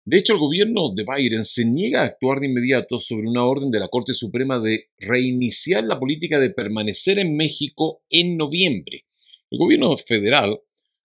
De 0.06 0.18
hecho, 0.18 0.34
el 0.34 0.40
gobierno 0.40 0.94
de 0.94 1.06
Biden 1.06 1.46
se 1.46 1.64
niega 1.64 2.02
a 2.02 2.06
actuar 2.06 2.42
de 2.42 2.48
inmediato 2.48 3.00
sobre 3.00 3.28
una 3.28 3.46
orden 3.46 3.72
de 3.72 3.80
la 3.80 3.88
Corte 3.88 4.14
Suprema 4.14 4.60
de 4.60 4.90
reiniciar 4.98 5.86
la 5.86 5.98
política 5.98 6.40
de 6.40 6.50
permanecer 6.50 7.20
en 7.20 7.38
México 7.38 8.04
en 8.10 8.36
noviembre. 8.36 9.06
El 9.50 9.60
gobierno 9.60 9.96
federal 9.96 10.60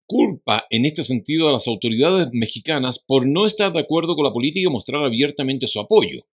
culpa 0.10 0.66
en 0.72 0.86
este 0.86 1.04
sentido 1.04 1.48
a 1.48 1.52
las 1.52 1.68
autoridades 1.68 2.30
mexicanas 2.34 2.98
por 2.98 3.28
no 3.28 3.46
estar 3.46 3.72
de 3.72 3.80
acuerdo 3.80 4.16
con 4.16 4.26
la 4.26 4.34
política 4.34 4.68
y 4.68 4.74
mostrar 4.74 5.06
abiertamente 5.06 5.68
su 5.68 5.80
apoyo. 5.80 6.28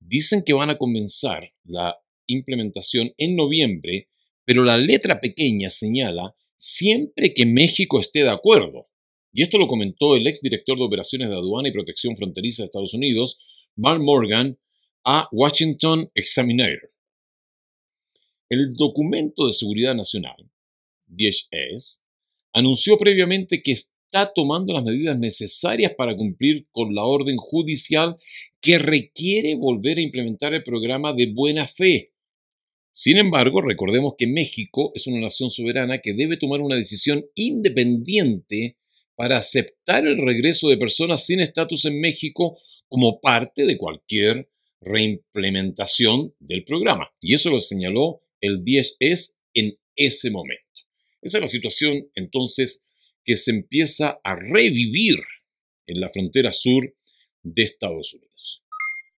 Dicen 0.00 0.42
que 0.44 0.52
van 0.52 0.68
a 0.68 0.78
comenzar 0.78 1.52
la 1.62 1.96
implementación 2.26 3.12
en 3.18 3.36
noviembre, 3.36 4.08
pero 4.44 4.64
la 4.64 4.76
letra 4.76 5.20
pequeña 5.20 5.70
señala 5.70 6.34
siempre 6.56 7.32
que 7.34 7.46
México 7.46 8.00
esté 8.00 8.24
de 8.24 8.30
acuerdo. 8.30 8.88
Y 9.32 9.42
esto 9.42 9.58
lo 9.58 9.68
comentó 9.68 10.16
el 10.16 10.26
exdirector 10.26 10.76
de 10.76 10.84
Operaciones 10.84 11.28
de 11.28 11.36
Aduana 11.36 11.68
y 11.68 11.72
Protección 11.72 12.16
Fronteriza 12.16 12.64
de 12.64 12.66
Estados 12.66 12.94
Unidos, 12.94 13.38
Mark 13.76 14.02
Morgan, 14.02 14.58
a 15.04 15.28
Washington 15.30 16.10
Examiner. 16.14 16.80
El 18.48 18.74
documento 18.74 19.46
de 19.46 19.52
seguridad 19.52 19.94
nacional, 19.94 20.50
DHS, 21.06 22.04
anunció 22.52 22.98
previamente 22.98 23.62
que 23.62 23.72
está 23.72 24.32
tomando 24.34 24.72
las 24.72 24.84
medidas 24.84 25.18
necesarias 25.18 25.92
para 25.96 26.16
cumplir 26.16 26.66
con 26.70 26.94
la 26.94 27.04
orden 27.04 27.36
judicial 27.36 28.16
que 28.60 28.78
requiere 28.78 29.54
volver 29.54 29.98
a 29.98 30.02
implementar 30.02 30.54
el 30.54 30.62
programa 30.62 31.12
de 31.12 31.32
buena 31.32 31.66
fe. 31.66 32.12
Sin 32.92 33.16
embargo, 33.16 33.62
recordemos 33.62 34.14
que 34.18 34.26
México 34.26 34.92
es 34.94 35.06
una 35.06 35.20
nación 35.20 35.50
soberana 35.50 35.98
que 35.98 36.12
debe 36.12 36.36
tomar 36.36 36.60
una 36.60 36.76
decisión 36.76 37.24
independiente 37.34 38.76
para 39.16 39.38
aceptar 39.38 40.06
el 40.06 40.18
regreso 40.18 40.68
de 40.68 40.76
personas 40.76 41.24
sin 41.24 41.40
estatus 41.40 41.86
en 41.86 42.00
México 42.00 42.58
como 42.88 43.20
parte 43.20 43.64
de 43.64 43.78
cualquier 43.78 44.50
reimplementación 44.80 46.34
del 46.38 46.64
programa. 46.64 47.10
Y 47.20 47.34
eso 47.34 47.50
lo 47.50 47.60
señaló 47.60 48.20
el 48.40 48.62
10S 48.62 49.36
en 49.54 49.78
ese 49.96 50.30
momento. 50.30 50.71
Esa 51.22 51.38
es 51.38 51.42
la 51.42 51.48
situación 51.48 52.10
entonces 52.14 52.84
que 53.24 53.36
se 53.36 53.52
empieza 53.52 54.16
a 54.24 54.34
revivir 54.34 55.18
en 55.86 56.00
la 56.00 56.10
frontera 56.10 56.52
sur 56.52 56.94
de 57.42 57.62
Estados 57.62 58.12
Unidos. 58.14 58.64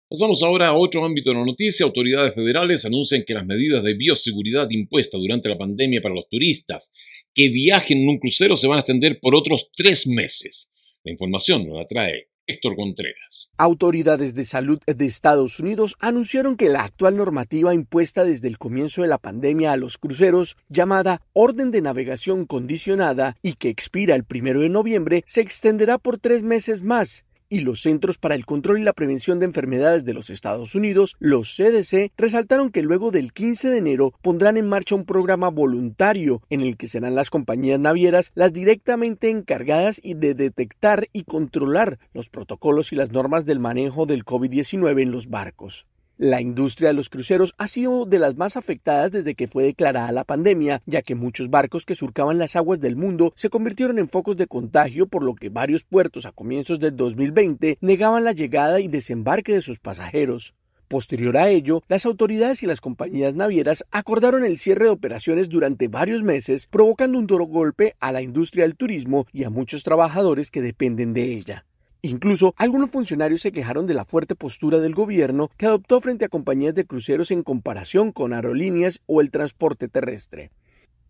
Pasamos 0.09 0.43
ahora 0.43 0.69
a 0.69 0.75
otro 0.75 1.05
ámbito 1.05 1.31
de 1.31 1.37
la 1.37 1.47
noticia. 1.47 1.87
Autoridades 1.87 2.35
federales 2.35 2.85
anuncian 2.85 3.23
que 3.27 3.33
las 3.33 3.47
medidas 3.47 3.83
de 3.83 3.95
bioseguridad 3.95 4.69
impuestas 4.71 5.21
durante 5.21 5.49
la 5.49 5.57
pandemia 5.57 6.03
para 6.03 6.15
los 6.15 6.29
turistas 6.29 6.93
que 7.33 7.49
viajen 7.49 7.99
en 7.99 8.09
un 8.09 8.19
crucero 8.19 8.57
se 8.57 8.67
van 8.67 8.77
a 8.77 8.81
extender 8.81 9.21
por 9.21 9.35
otros 9.35 9.71
tres 9.73 10.07
meses. 10.07 10.71
La 11.05 11.13
información 11.13 11.67
nos 11.67 11.79
la 11.79 11.87
trae 11.87 12.32
Héctor 12.53 12.77
Contreras. 12.77 13.53
Autoridades 13.57 14.35
de 14.35 14.45
salud 14.45 14.79
de 14.87 15.07
Estados 15.07 15.59
Unidos 15.59 15.97
anunciaron 16.01 16.57
que 16.57 16.69
la 16.69 16.85
actual 16.85 17.17
normativa 17.17 17.75
impuesta 17.75 18.25
desde 18.25 18.49
el 18.49 18.59
comienzo 18.59 19.03
de 19.03 19.09
la 19.09 19.19
pandemia 19.19 19.73
a 19.73 19.77
los 19.77 19.97
cruceros, 19.97 20.57
llamada 20.69 21.23
Orden 21.33 21.71
de 21.71 21.81
Navegación 21.81 22.45
Condicionada 22.45 23.37
y 23.43 23.55
que 23.55 23.71
expira 23.71 24.15
el 24.15 24.25
primero 24.25 24.61
de 24.61 24.69
noviembre, 24.69 25.23
se 25.27 25.41
extenderá 25.41 25.99
por 25.99 26.19
tres 26.19 26.43
meses 26.43 26.83
más 26.83 27.25
y 27.53 27.61
los 27.61 27.83
Centros 27.83 28.17
para 28.17 28.35
el 28.35 28.47
Control 28.47 28.79
y 28.79 28.83
la 28.83 28.95
Prevención 28.95 29.39
de 29.39 29.45
Enfermedades 29.45 30.07
de 30.07 30.15
los 30.15 30.31
Estados 30.31 30.75
Unidos, 30.75 31.17
los 31.19 31.55
CDC, 31.55 32.11
resaltaron 32.17 32.71
que 32.71 32.83
luego 32.83 33.11
del 33.11 33.35
15 33.35 33.69
de 33.69 33.77
enero 33.77 34.15
pondrán 34.23 34.57
en 34.57 34.67
marcha 34.67 34.95
un 34.95 35.05
programa 35.05 35.51
voluntario 35.51 36.41
en 36.49 36.63
el 36.63 36.79
que 36.79 36.87
serán 36.87 37.15
las 37.15 37.29
compañías 37.29 37.79
navieras 37.79 38.33
las 38.35 38.55
directamente 38.55 39.29
encargadas 39.29 40.01
de 40.03 40.35
detectar 40.35 41.09
y 41.13 41.25
controlar 41.25 41.99
los 42.15 42.31
protocolos 42.31 42.93
y 42.93 42.97
las 42.97 43.13
normas 43.13 43.45
del 43.45 43.61
manejo 43.61 44.07
del 44.07 44.25
COVID-19 44.25 45.03
en 45.03 45.11
los 45.11 45.29
barcos. 45.29 45.87
La 46.25 46.41
industria 46.41 46.91
de 46.91 46.95
los 46.95 47.11
cruceros 47.11 47.53
ha 47.59 47.67
sido 47.67 48.07
de 48.07 48.21
las 48.21 48.37
más 48.37 48.57
afectadas 48.57 49.11
desde 49.11 49.35
que 49.35 49.49
fue 49.49 49.65
declarada 49.65 50.13
la 50.13 50.23
pandemia, 50.23 50.81
ya 50.87 51.03
que 51.03 51.17
muchos 51.17 51.51
barcos 51.51 51.85
que 51.85 51.97
surcaban 51.97 52.39
las 52.39 52.55
aguas 52.55 52.79
del 52.79 52.95
mundo 52.95 53.33
se 53.35 53.51
convirtieron 53.51 53.99
en 53.99 54.09
focos 54.09 54.37
de 54.37 54.47
contagio, 54.47 55.09
por 55.09 55.25
lo 55.25 55.35
que 55.35 55.49
varios 55.49 55.83
puertos 55.83 56.25
a 56.25 56.31
comienzos 56.31 56.79
del 56.79 56.97
2020 56.97 57.79
negaban 57.81 58.23
la 58.23 58.31
llegada 58.31 58.79
y 58.79 58.87
desembarque 58.87 59.53
de 59.53 59.63
sus 59.63 59.81
pasajeros. 59.81 60.55
Posterior 60.87 61.37
a 61.37 61.49
ello, 61.49 61.83
las 61.89 62.07
autoridades 62.07 62.63
y 62.63 62.67
las 62.67 62.81
compañías 62.81 63.35
navieras 63.35 63.85
acordaron 63.91 64.45
el 64.45 64.59
cierre 64.59 64.85
de 64.85 64.91
operaciones 64.93 65.49
durante 65.49 65.89
varios 65.89 66.23
meses, 66.23 66.69
provocando 66.69 67.19
un 67.19 67.27
duro 67.27 67.47
golpe 67.47 67.97
a 67.99 68.13
la 68.13 68.23
industria 68.23 68.63
del 68.63 68.77
turismo 68.77 69.27
y 69.33 69.43
a 69.43 69.51
muchos 69.51 69.83
trabajadores 69.83 70.53
que 70.53 70.63
dependen 70.63 71.15
de 71.15 71.35
ella. 71.35 71.65
Incluso 72.05 72.53
algunos 72.57 72.91
funcionarios 72.91 73.43
se 73.43 73.53
quejaron 73.53 73.87
de 73.87 73.95
la 73.95 74.05
fuerte 74.05 74.35
postura 74.35 74.81
del 74.81 74.93
gobierno 74.93 75.53
que 75.57 75.67
adoptó 75.67 76.01
frente 76.01 76.25
a 76.25 76.29
compañías 76.29 76.75
de 76.75 76.85
cruceros 76.85 77.31
en 77.31 77.45
comparación 77.45 78.11
con 78.11 78.33
aerolíneas 78.33 79.03
o 79.07 79.21
el 79.21 79.31
transporte 79.31 79.87
terrestre. 79.87 80.51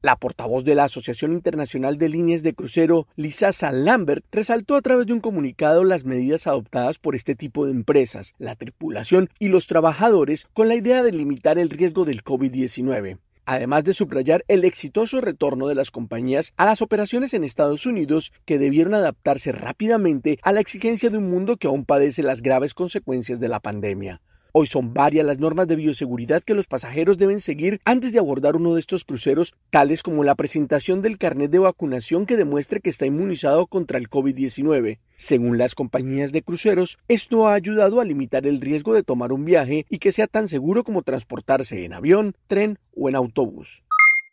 La 0.02 0.16
portavoz 0.16 0.64
de 0.64 0.74
la 0.74 0.84
Asociación 0.84 1.32
Internacional 1.32 1.96
de 1.96 2.10
Líneas 2.10 2.42
de 2.42 2.52
Crucero, 2.52 3.06
Lisa 3.16 3.50
Lambert, 3.72 4.26
resaltó 4.30 4.76
a 4.76 4.82
través 4.82 5.06
de 5.06 5.14
un 5.14 5.20
comunicado 5.20 5.82
las 5.82 6.04
medidas 6.04 6.46
adoptadas 6.46 6.98
por 6.98 7.14
este 7.14 7.34
tipo 7.36 7.64
de 7.64 7.70
empresas, 7.70 8.34
la 8.38 8.54
tripulación 8.54 9.30
y 9.38 9.48
los 9.48 9.68
trabajadores 9.68 10.46
con 10.52 10.68
la 10.68 10.74
idea 10.74 11.02
de 11.02 11.12
limitar 11.12 11.58
el 11.58 11.70
riesgo 11.70 12.04
del 12.04 12.22
COVID-19 12.22 13.16
además 13.44 13.84
de 13.84 13.94
subrayar 13.94 14.44
el 14.48 14.64
exitoso 14.64 15.20
retorno 15.20 15.66
de 15.66 15.74
las 15.74 15.90
compañías 15.90 16.52
a 16.56 16.66
las 16.66 16.82
operaciones 16.82 17.34
en 17.34 17.44
Estados 17.44 17.86
Unidos 17.86 18.32
que 18.44 18.58
debieron 18.58 18.94
adaptarse 18.94 19.52
rápidamente 19.52 20.38
a 20.42 20.52
la 20.52 20.60
exigencia 20.60 21.10
de 21.10 21.18
un 21.18 21.30
mundo 21.30 21.56
que 21.56 21.66
aún 21.66 21.84
padece 21.84 22.22
las 22.22 22.42
graves 22.42 22.74
consecuencias 22.74 23.40
de 23.40 23.48
la 23.48 23.60
pandemia. 23.60 24.20
Hoy 24.54 24.66
son 24.66 24.92
varias 24.92 25.24
las 25.24 25.38
normas 25.38 25.66
de 25.66 25.76
bioseguridad 25.76 26.42
que 26.42 26.52
los 26.52 26.66
pasajeros 26.66 27.16
deben 27.16 27.40
seguir 27.40 27.80
antes 27.86 28.12
de 28.12 28.18
abordar 28.18 28.54
uno 28.54 28.74
de 28.74 28.80
estos 28.80 29.02
cruceros, 29.02 29.54
tales 29.70 30.02
como 30.02 30.24
la 30.24 30.34
presentación 30.34 31.00
del 31.00 31.16
carnet 31.16 31.50
de 31.50 31.58
vacunación 31.58 32.26
que 32.26 32.36
demuestre 32.36 32.80
que 32.80 32.90
está 32.90 33.06
inmunizado 33.06 33.66
contra 33.66 33.98
el 33.98 34.10
COVID-19. 34.10 34.98
Según 35.16 35.56
las 35.56 35.74
compañías 35.74 36.32
de 36.32 36.42
cruceros, 36.42 36.98
esto 37.08 37.48
ha 37.48 37.54
ayudado 37.54 37.98
a 37.98 38.04
limitar 38.04 38.46
el 38.46 38.60
riesgo 38.60 38.92
de 38.92 39.02
tomar 39.02 39.32
un 39.32 39.46
viaje 39.46 39.86
y 39.88 39.98
que 40.00 40.12
sea 40.12 40.26
tan 40.26 40.48
seguro 40.48 40.84
como 40.84 41.00
transportarse 41.00 41.86
en 41.86 41.94
avión, 41.94 42.34
tren 42.46 42.78
o 42.94 43.08
en 43.08 43.16
autobús. 43.16 43.84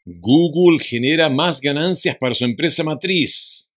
Google 0.06 0.84
genera 0.84 1.30
más 1.30 1.62
ganancias 1.62 2.18
para 2.20 2.36
su 2.36 2.44
empresa 2.44 2.84
matriz. 2.84 3.69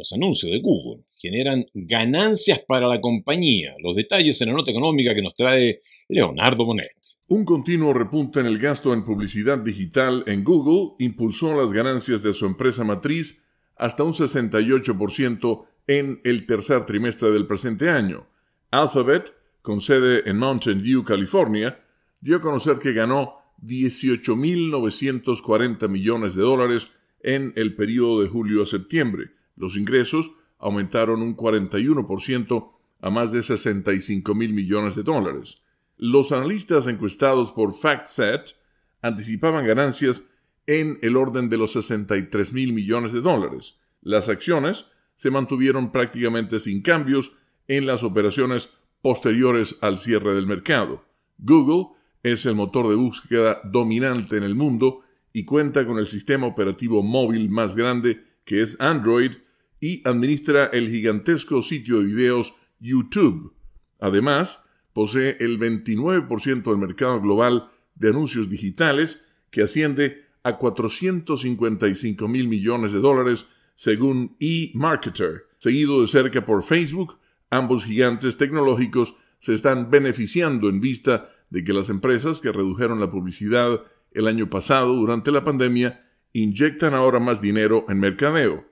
Los 0.00 0.12
anuncios 0.14 0.50
de 0.50 0.58
Google 0.60 1.04
generan 1.20 1.62
ganancias 1.74 2.60
para 2.66 2.88
la 2.88 3.02
compañía. 3.02 3.74
Los 3.82 3.94
detalles 3.94 4.40
en 4.40 4.48
la 4.48 4.54
nota 4.54 4.70
económica 4.70 5.14
que 5.14 5.20
nos 5.20 5.34
trae 5.34 5.82
Leonardo 6.08 6.64
Bonet. 6.64 6.96
Un 7.28 7.44
continuo 7.44 7.92
repunte 7.92 8.40
en 8.40 8.46
el 8.46 8.56
gasto 8.56 8.94
en 8.94 9.04
publicidad 9.04 9.58
digital 9.58 10.24
en 10.26 10.42
Google 10.42 10.94
impulsó 11.00 11.54
las 11.54 11.74
ganancias 11.74 12.22
de 12.22 12.32
su 12.32 12.46
empresa 12.46 12.82
matriz 12.82 13.44
hasta 13.76 14.02
un 14.02 14.14
68% 14.14 15.66
en 15.86 16.22
el 16.24 16.46
tercer 16.46 16.86
trimestre 16.86 17.30
del 17.30 17.46
presente 17.46 17.90
año. 17.90 18.26
Alphabet, 18.70 19.34
con 19.60 19.82
sede 19.82 20.30
en 20.30 20.38
Mountain 20.38 20.80
View, 20.80 21.04
California, 21.04 21.78
dio 22.22 22.38
a 22.38 22.40
conocer 22.40 22.78
que 22.78 22.94
ganó 22.94 23.34
18.940 23.62 25.90
millones 25.90 26.36
de 26.36 26.42
dólares 26.42 26.88
en 27.22 27.52
el 27.56 27.74
periodo 27.74 28.22
de 28.22 28.28
julio 28.28 28.62
a 28.62 28.66
septiembre, 28.66 29.32
los 29.60 29.76
ingresos 29.76 30.32
aumentaron 30.58 31.22
un 31.22 31.36
41% 31.36 32.72
a 33.02 33.10
más 33.10 33.30
de 33.30 33.42
65 33.42 34.34
mil 34.34 34.52
millones 34.52 34.96
de 34.96 35.02
dólares. 35.02 35.62
Los 35.96 36.32
analistas 36.32 36.86
encuestados 36.86 37.52
por 37.52 37.74
FactSet 37.74 38.56
anticipaban 39.02 39.66
ganancias 39.66 40.24
en 40.66 40.98
el 41.02 41.16
orden 41.16 41.50
de 41.50 41.58
los 41.58 41.72
63 41.72 42.52
mil 42.54 42.72
millones 42.72 43.12
de 43.12 43.20
dólares. 43.20 43.76
Las 44.00 44.28
acciones 44.28 44.86
se 45.14 45.30
mantuvieron 45.30 45.92
prácticamente 45.92 46.58
sin 46.58 46.80
cambios 46.80 47.32
en 47.68 47.86
las 47.86 48.02
operaciones 48.02 48.70
posteriores 49.02 49.76
al 49.82 49.98
cierre 49.98 50.34
del 50.34 50.46
mercado. 50.46 51.04
Google 51.38 51.96
es 52.22 52.46
el 52.46 52.54
motor 52.54 52.88
de 52.88 52.94
búsqueda 52.94 53.60
dominante 53.64 54.38
en 54.38 54.42
el 54.42 54.54
mundo 54.54 55.00
y 55.32 55.44
cuenta 55.44 55.86
con 55.86 55.98
el 55.98 56.06
sistema 56.06 56.46
operativo 56.46 57.02
móvil 57.02 57.50
más 57.50 57.76
grande 57.76 58.24
que 58.44 58.62
es 58.62 58.80
Android 58.80 59.32
y 59.80 60.06
administra 60.06 60.66
el 60.66 60.88
gigantesco 60.90 61.62
sitio 61.62 61.98
de 61.98 62.04
videos 62.04 62.54
YouTube. 62.78 63.54
Además, 63.98 64.64
posee 64.92 65.36
el 65.40 65.58
29% 65.58 66.62
del 66.62 66.78
mercado 66.78 67.20
global 67.20 67.70
de 67.94 68.08
anuncios 68.08 68.48
digitales, 68.48 69.20
que 69.50 69.62
asciende 69.62 70.24
a 70.42 70.56
455 70.56 72.28
mil 72.28 72.48
millones 72.48 72.92
de 72.92 73.00
dólares 73.00 73.46
según 73.74 74.36
eMarketer, 74.40 75.46
seguido 75.58 76.00
de 76.00 76.06
cerca 76.06 76.44
por 76.44 76.62
Facebook. 76.62 77.18
Ambos 77.50 77.84
gigantes 77.84 78.36
tecnológicos 78.36 79.16
se 79.38 79.54
están 79.54 79.90
beneficiando 79.90 80.68
en 80.68 80.80
vista 80.80 81.30
de 81.50 81.64
que 81.64 81.72
las 81.72 81.90
empresas 81.90 82.40
que 82.40 82.52
redujeron 82.52 83.00
la 83.00 83.10
publicidad 83.10 83.82
el 84.12 84.28
año 84.28 84.48
pasado 84.50 84.94
durante 84.94 85.32
la 85.32 85.44
pandemia 85.44 86.06
inyectan 86.32 86.94
ahora 86.94 87.18
más 87.18 87.40
dinero 87.40 87.84
en 87.88 87.98
mercadeo. 87.98 88.69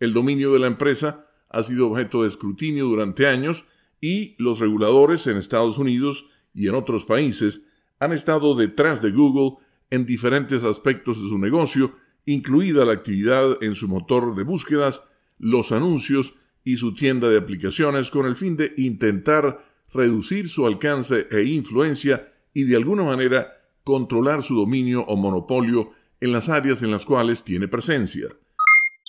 El 0.00 0.12
dominio 0.12 0.52
de 0.52 0.58
la 0.58 0.66
empresa 0.66 1.26
ha 1.48 1.62
sido 1.62 1.88
objeto 1.90 2.22
de 2.22 2.28
escrutinio 2.28 2.86
durante 2.86 3.26
años 3.26 3.64
y 4.00 4.34
los 4.38 4.60
reguladores 4.60 5.26
en 5.26 5.36
Estados 5.36 5.78
Unidos 5.78 6.26
y 6.54 6.68
en 6.68 6.74
otros 6.74 7.04
países 7.04 7.66
han 7.98 8.12
estado 8.12 8.54
detrás 8.54 9.00
de 9.00 9.10
Google 9.10 9.58
en 9.90 10.04
diferentes 10.04 10.64
aspectos 10.64 11.22
de 11.22 11.28
su 11.28 11.38
negocio 11.38 11.94
incluida 12.26 12.84
la 12.84 12.92
actividad 12.92 13.62
en 13.62 13.76
su 13.76 13.88
motor 13.88 14.34
de 14.34 14.42
búsquedas, 14.42 15.04
los 15.38 15.72
anuncios 15.72 16.34
y 16.64 16.76
su 16.76 16.94
tienda 16.94 17.28
de 17.28 17.38
aplicaciones 17.38 18.10
con 18.10 18.26
el 18.26 18.34
fin 18.34 18.56
de 18.56 18.74
intentar 18.76 19.64
reducir 19.94 20.48
su 20.48 20.66
alcance 20.66 21.28
e 21.30 21.44
influencia 21.44 22.32
y 22.52 22.64
de 22.64 22.76
alguna 22.76 23.04
manera 23.04 23.52
controlar 23.84 24.42
su 24.42 24.56
dominio 24.56 25.02
o 25.02 25.16
monopolio 25.16 25.92
en 26.20 26.32
las 26.32 26.48
áreas 26.48 26.82
en 26.82 26.90
las 26.90 27.06
cuales 27.06 27.44
tiene 27.44 27.68
presencia. 27.68 28.28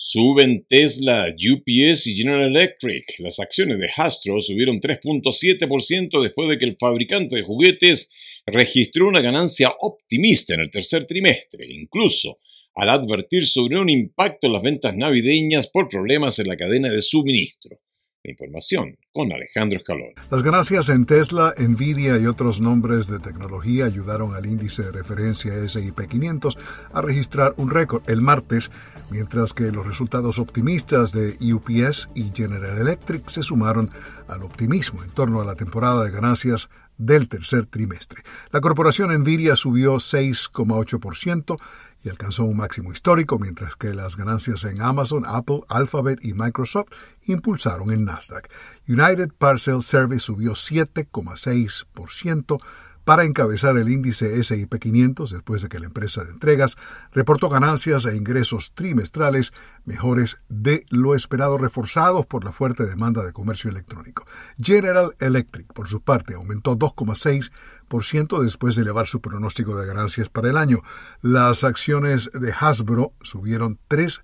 Suben 0.00 0.64
Tesla, 0.68 1.26
UPS 1.26 2.06
y 2.06 2.14
General 2.14 2.46
Electric. 2.46 3.16
Las 3.18 3.40
acciones 3.40 3.80
de 3.80 3.88
Hasbro 3.96 4.40
subieron 4.40 4.78
3.7% 4.78 6.22
después 6.22 6.48
de 6.48 6.56
que 6.56 6.66
el 6.66 6.76
fabricante 6.78 7.34
de 7.34 7.42
juguetes 7.42 8.12
registró 8.46 9.08
una 9.08 9.20
ganancia 9.20 9.74
optimista 9.80 10.54
en 10.54 10.60
el 10.60 10.70
tercer 10.70 11.04
trimestre, 11.04 11.66
incluso 11.68 12.38
al 12.76 12.90
advertir 12.90 13.44
sobre 13.44 13.80
un 13.80 13.90
impacto 13.90 14.46
en 14.46 14.52
las 14.52 14.62
ventas 14.62 14.96
navideñas 14.96 15.66
por 15.66 15.88
problemas 15.88 16.38
en 16.38 16.46
la 16.46 16.56
cadena 16.56 16.90
de 16.90 17.02
suministro. 17.02 17.80
Información 18.24 18.96
con 19.12 19.32
Alejandro 19.32 19.78
Escalón. 19.78 20.12
Las 20.30 20.42
ganancias 20.42 20.88
en 20.88 21.06
Tesla, 21.06 21.54
Nvidia 21.58 22.18
y 22.18 22.26
otros 22.26 22.60
nombres 22.60 23.06
de 23.06 23.18
tecnología 23.18 23.86
ayudaron 23.86 24.34
al 24.34 24.46
índice 24.46 24.82
de 24.82 24.92
referencia 24.92 25.54
S&P 25.54 26.06
500 26.06 26.58
a 26.92 27.00
registrar 27.00 27.54
un 27.56 27.70
récord 27.70 28.08
el 28.08 28.20
martes, 28.20 28.70
mientras 29.10 29.54
que 29.54 29.70
los 29.72 29.86
resultados 29.86 30.38
optimistas 30.38 31.12
de 31.12 31.36
UPS 31.52 32.08
y 32.14 32.30
General 32.34 32.78
Electric 32.78 33.28
se 33.28 33.42
sumaron 33.42 33.90
al 34.26 34.42
optimismo 34.42 35.02
en 35.02 35.10
torno 35.10 35.40
a 35.40 35.44
la 35.44 35.54
temporada 35.54 36.04
de 36.04 36.10
ganancias 36.10 36.68
del 36.98 37.28
tercer 37.28 37.66
trimestre. 37.66 38.22
La 38.50 38.60
corporación 38.60 39.16
Nvidia 39.18 39.56
subió 39.56 39.94
6,8%, 39.94 41.58
y 42.04 42.08
alcanzó 42.08 42.44
un 42.44 42.56
máximo 42.56 42.92
histórico, 42.92 43.38
mientras 43.38 43.76
que 43.76 43.92
las 43.92 44.16
ganancias 44.16 44.64
en 44.64 44.80
Amazon, 44.82 45.24
Apple, 45.26 45.60
Alphabet 45.68 46.18
y 46.22 46.32
Microsoft 46.32 46.88
impulsaron 47.24 47.90
el 47.90 48.04
Nasdaq. 48.04 48.48
United 48.86 49.30
Parcel 49.36 49.82
Service 49.82 50.20
subió 50.20 50.52
7,6% 50.52 52.60
para 53.08 53.24
encabezar 53.24 53.78
el 53.78 53.88
índice 53.88 54.44
SIP 54.44 54.74
500 54.74 55.30
después 55.30 55.62
de 55.62 55.70
que 55.70 55.80
la 55.80 55.86
empresa 55.86 56.24
de 56.24 56.30
entregas 56.30 56.76
reportó 57.10 57.48
ganancias 57.48 58.04
e 58.04 58.14
ingresos 58.14 58.72
trimestrales 58.74 59.54
mejores 59.86 60.36
de 60.50 60.84
lo 60.90 61.14
esperado 61.14 61.56
reforzados 61.56 62.26
por 62.26 62.44
la 62.44 62.52
fuerte 62.52 62.84
demanda 62.84 63.24
de 63.24 63.32
comercio 63.32 63.70
electrónico. 63.70 64.26
General 64.62 65.16
Electric, 65.20 65.72
por 65.72 65.88
su 65.88 66.02
parte, 66.02 66.34
aumentó 66.34 66.76
2,6% 66.76 68.42
después 68.42 68.76
de 68.76 68.82
elevar 68.82 69.06
su 69.06 69.22
pronóstico 69.22 69.74
de 69.78 69.86
ganancias 69.86 70.28
para 70.28 70.50
el 70.50 70.58
año. 70.58 70.82
Las 71.22 71.64
acciones 71.64 72.30
de 72.34 72.52
Hasbro 72.52 73.14
subieron 73.22 73.78
3 73.88 74.20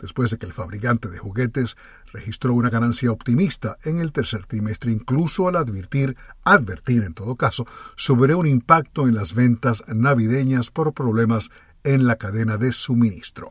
después 0.00 0.30
de 0.30 0.38
que 0.38 0.46
el 0.46 0.52
fabricante 0.52 1.08
de 1.08 1.18
juguetes 1.18 1.76
registró 2.12 2.54
una 2.54 2.70
ganancia 2.70 3.10
optimista 3.10 3.78
en 3.84 3.98
el 3.98 4.12
tercer 4.12 4.46
trimestre, 4.46 4.92
incluso 4.92 5.48
al 5.48 5.56
advertir, 5.56 6.16
advertir 6.44 7.02
en 7.02 7.14
todo 7.14 7.36
caso, 7.36 7.66
sobre 7.96 8.34
un 8.34 8.46
impacto 8.46 9.08
en 9.08 9.14
las 9.14 9.34
ventas 9.34 9.82
navideñas 9.88 10.70
por 10.70 10.92
problemas 10.92 11.50
en 11.84 12.06
la 12.06 12.16
cadena 12.16 12.56
de 12.56 12.72
suministro. 12.72 13.48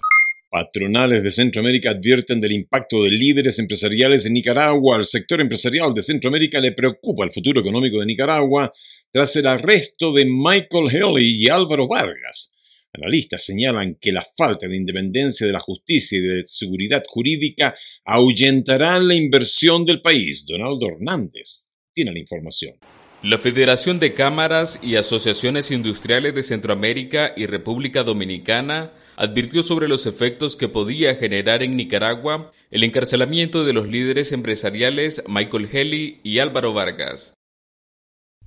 Patronales 0.50 1.24
de 1.24 1.32
Centroamérica 1.32 1.91
advierten 1.91 2.41
del 2.41 2.52
impacto 2.52 3.04
de 3.04 3.10
líderes 3.10 3.58
empresariales 3.60 4.26
en 4.26 4.34
Nicaragua. 4.34 4.97
Al 4.97 5.06
sector 5.06 5.39
empresarial 5.39 5.93
de 5.93 6.04
Centroamérica 6.04 6.60
le 6.60 6.74
preocupa 6.74 7.24
el 7.24 7.32
futuro 7.32 7.62
económico 7.62 8.00
de 8.00 8.06
Nicaragua 8.06 8.74
tras 9.13 9.36
el 9.38 9.47
arresto 9.47 10.12
de 10.13 10.26
Michael 10.26 10.89
Haley 10.89 11.43
y 11.43 11.50
Álvaro 11.50 11.88
Vargas 11.88 12.54
Analistas 12.93 13.45
señalan 13.45 13.95
que 14.01 14.12
la 14.12 14.25
falta 14.36 14.67
de 14.67 14.75
independencia 14.75 15.47
de 15.47 15.54
la 15.54 15.60
justicia 15.60 16.17
y 16.17 16.21
de 16.21 16.43
seguridad 16.45 17.04
jurídica 17.08 17.73
ahuyentará 18.04 18.99
la 18.99 19.15
inversión 19.15 19.86
del 19.86 20.01
país. 20.01 20.45
Donaldo 20.45 20.88
Hernández 20.88 21.69
tiene 21.93 22.12
la 22.12 22.19
información. 22.19 22.75
La 23.23 23.38
Federación 23.38 23.99
de 23.99 24.13
Cámaras 24.13 24.80
y 24.82 24.95
Asociaciones 24.95 25.71
Industriales 25.71 26.34
de 26.34 26.43
Centroamérica 26.43 27.34
y 27.38 27.45
República 27.45 28.04
Dominicana 28.04 28.91
advirtió 29.15 29.62
sobre 29.62 29.88
los 29.88 30.06
efectos 30.06 30.56
que 30.56 30.67
podía 30.67 31.15
generar 31.15 31.62
en 31.62 31.77
Nicaragua 31.77 32.51
el 32.71 32.84
encarcelamiento 32.84 33.63
de 33.63 33.73
los 33.73 33.88
líderes 33.88 34.32
empresariales 34.32 35.23
Michael 35.27 35.69
Haley 35.71 36.19
y 36.23 36.39
Álvaro 36.39 36.73
Vargas. 36.73 37.36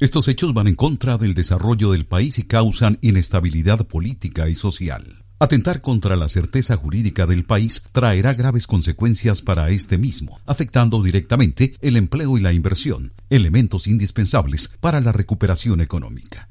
Estos 0.00 0.26
hechos 0.26 0.52
van 0.52 0.66
en 0.66 0.74
contra 0.74 1.18
del 1.18 1.34
desarrollo 1.34 1.92
del 1.92 2.04
país 2.04 2.40
y 2.40 2.42
causan 2.42 2.98
inestabilidad 3.00 3.86
política 3.86 4.48
y 4.48 4.56
social. 4.56 5.22
Atentar 5.38 5.82
contra 5.82 6.16
la 6.16 6.28
certeza 6.28 6.76
jurídica 6.76 7.26
del 7.26 7.44
país 7.44 7.84
traerá 7.92 8.34
graves 8.34 8.66
consecuencias 8.66 9.40
para 9.40 9.70
este 9.70 9.96
mismo, 9.96 10.40
afectando 10.46 11.00
directamente 11.00 11.76
el 11.80 11.96
empleo 11.96 12.36
y 12.36 12.40
la 12.40 12.52
inversión, 12.52 13.12
elementos 13.30 13.86
indispensables 13.86 14.68
para 14.80 15.00
la 15.00 15.12
recuperación 15.12 15.80
económica. 15.80 16.48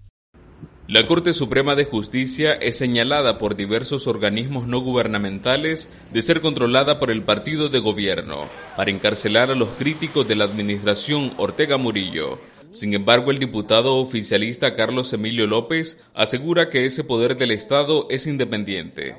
La 0.87 1.05
Corte 1.05 1.33
Suprema 1.33 1.75
de 1.75 1.83
Justicia 1.83 2.53
es 2.53 2.77
señalada 2.77 3.37
por 3.37 3.57
diversos 3.57 4.07
organismos 4.07 4.67
no 4.67 4.79
gubernamentales 4.79 5.89
de 6.13 6.21
ser 6.21 6.39
controlada 6.39 6.97
por 6.97 7.11
el 7.11 7.23
partido 7.23 7.67
de 7.67 7.79
gobierno 7.79 8.47
para 8.77 8.91
encarcelar 8.91 9.51
a 9.51 9.55
los 9.55 9.69
críticos 9.69 10.27
de 10.27 10.35
la 10.35 10.45
administración 10.45 11.33
Ortega 11.37 11.77
Murillo, 11.77 12.39
sin 12.73 12.93
embargo, 12.93 13.31
el 13.31 13.37
diputado 13.37 13.97
oficialista 13.97 14.75
Carlos 14.75 15.13
Emilio 15.13 15.45
López 15.45 15.99
asegura 16.13 16.69
que 16.69 16.85
ese 16.85 17.03
poder 17.03 17.37
del 17.37 17.51
Estado 17.51 18.07
es 18.09 18.25
independiente. 18.25 19.15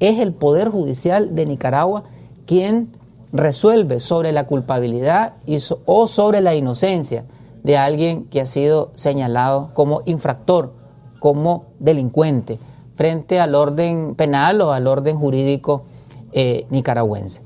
Es 0.00 0.18
el 0.18 0.32
Poder 0.32 0.68
Judicial 0.68 1.34
de 1.34 1.46
Nicaragua 1.46 2.04
quien 2.46 2.90
resuelve 3.32 4.00
sobre 4.00 4.32
la 4.32 4.46
culpabilidad 4.46 5.34
o 5.84 6.06
sobre 6.06 6.40
la 6.40 6.54
inocencia 6.54 7.24
de 7.62 7.76
alguien 7.76 8.24
que 8.24 8.40
ha 8.40 8.46
sido 8.46 8.90
señalado 8.94 9.70
como 9.74 10.02
infractor, 10.06 10.72
como 11.18 11.66
delincuente, 11.78 12.58
frente 12.94 13.40
al 13.40 13.54
orden 13.54 14.14
penal 14.14 14.60
o 14.60 14.72
al 14.72 14.86
orden 14.86 15.16
jurídico 15.16 15.84
eh, 16.32 16.66
nicaragüense. 16.70 17.42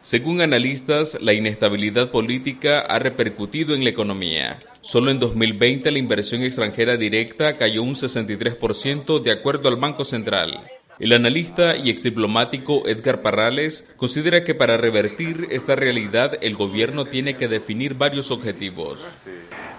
Según 0.00 0.40
analistas, 0.40 1.18
la 1.20 1.32
inestabilidad 1.32 2.10
política 2.10 2.80
ha 2.80 2.98
repercutido 3.00 3.74
en 3.74 3.82
la 3.82 3.90
economía. 3.90 4.58
Solo 4.80 5.10
en 5.10 5.18
2020 5.18 5.90
la 5.90 5.98
inversión 5.98 6.42
extranjera 6.42 6.96
directa 6.96 7.54
cayó 7.54 7.82
un 7.82 7.94
63% 7.94 9.20
de 9.20 9.32
acuerdo 9.32 9.68
al 9.68 9.76
Banco 9.76 10.04
Central. 10.04 10.62
El 11.00 11.12
analista 11.12 11.76
y 11.76 11.90
exdiplomático 11.90 12.86
Edgar 12.86 13.22
Parrales 13.22 13.86
considera 13.96 14.44
que 14.44 14.54
para 14.54 14.76
revertir 14.76 15.48
esta 15.50 15.74
realidad 15.74 16.38
el 16.42 16.56
gobierno 16.56 17.04
tiene 17.04 17.36
que 17.36 17.48
definir 17.48 17.94
varios 17.94 18.30
objetivos. 18.30 19.04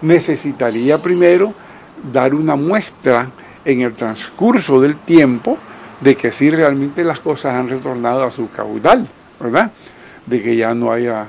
Necesitaría 0.02 1.02
primero 1.02 1.54
dar 2.12 2.34
una 2.34 2.56
muestra 2.56 3.32
en 3.66 3.82
el 3.82 3.94
transcurso 3.94 4.82
del 4.82 4.98
tiempo 4.98 5.58
de 6.02 6.16
que 6.16 6.32
sí 6.32 6.50
realmente 6.50 7.04
las 7.04 7.20
cosas 7.20 7.56
han 7.56 7.70
retornado 7.70 8.24
a 8.24 8.32
su 8.32 8.50
caudal, 8.50 9.08
¿verdad? 9.40 9.72
De 10.30 10.42
que 10.42 10.56
ya 10.56 10.74
no 10.74 10.92
haya 10.92 11.28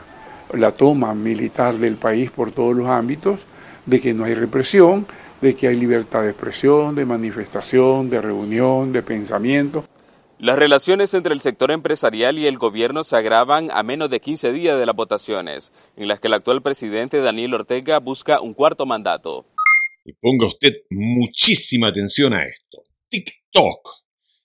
la 0.53 0.71
toma 0.73 1.15
militar 1.15 1.77
del 1.77 1.97
país 1.97 2.31
por 2.31 2.53
todos 2.53 2.77
los 2.77 2.89
ámbitos, 2.89 3.41
de 3.87 4.01
que 4.01 4.13
no 4.13 4.25
hay 4.25 4.35
represión, 4.35 5.07
de 5.41 5.57
que 5.57 5.69
hay 5.69 5.77
libertad 5.77 6.23
de 6.23 6.31
expresión, 6.31 6.95
de 6.95 7.07
manifestación, 7.07 8.11
de 8.11 8.21
reunión, 8.21 8.93
de 8.93 9.03
pensamiento. 9.03 9.87
Las 10.39 10.59
relaciones 10.59 11.13
entre 11.15 11.35
el 11.35 11.41
sector 11.41 11.71
empresarial 11.71 12.39
y 12.39 12.47
el 12.47 12.59
gobierno 12.59 13.05
se 13.05 13.17
agravan 13.17 13.71
a 13.73 13.83
menos 13.83 14.11
de 14.11 14.21
15 14.21 14.53
días 14.53 14.79
de 14.79 14.87
las 14.87 14.97
votaciones, 14.97 15.73
en 15.97 16.09
las 16.09 16.21
que 16.21 16.29
el 16.29 16.35
actual 16.35 16.63
presidente 16.63 17.21
Daniel 17.21 17.55
Ortega 17.55 17.99
busca 17.99 18.41
un 18.41 18.55
cuarto 18.55 18.87
mandato. 18.87 19.47
Y 20.05 20.13
ponga 20.15 20.47
usted 20.47 20.73
muchísima 20.91 21.89
atención 21.89 22.33
a 22.33 22.45
esto. 22.45 22.83
TikTok, 23.11 23.89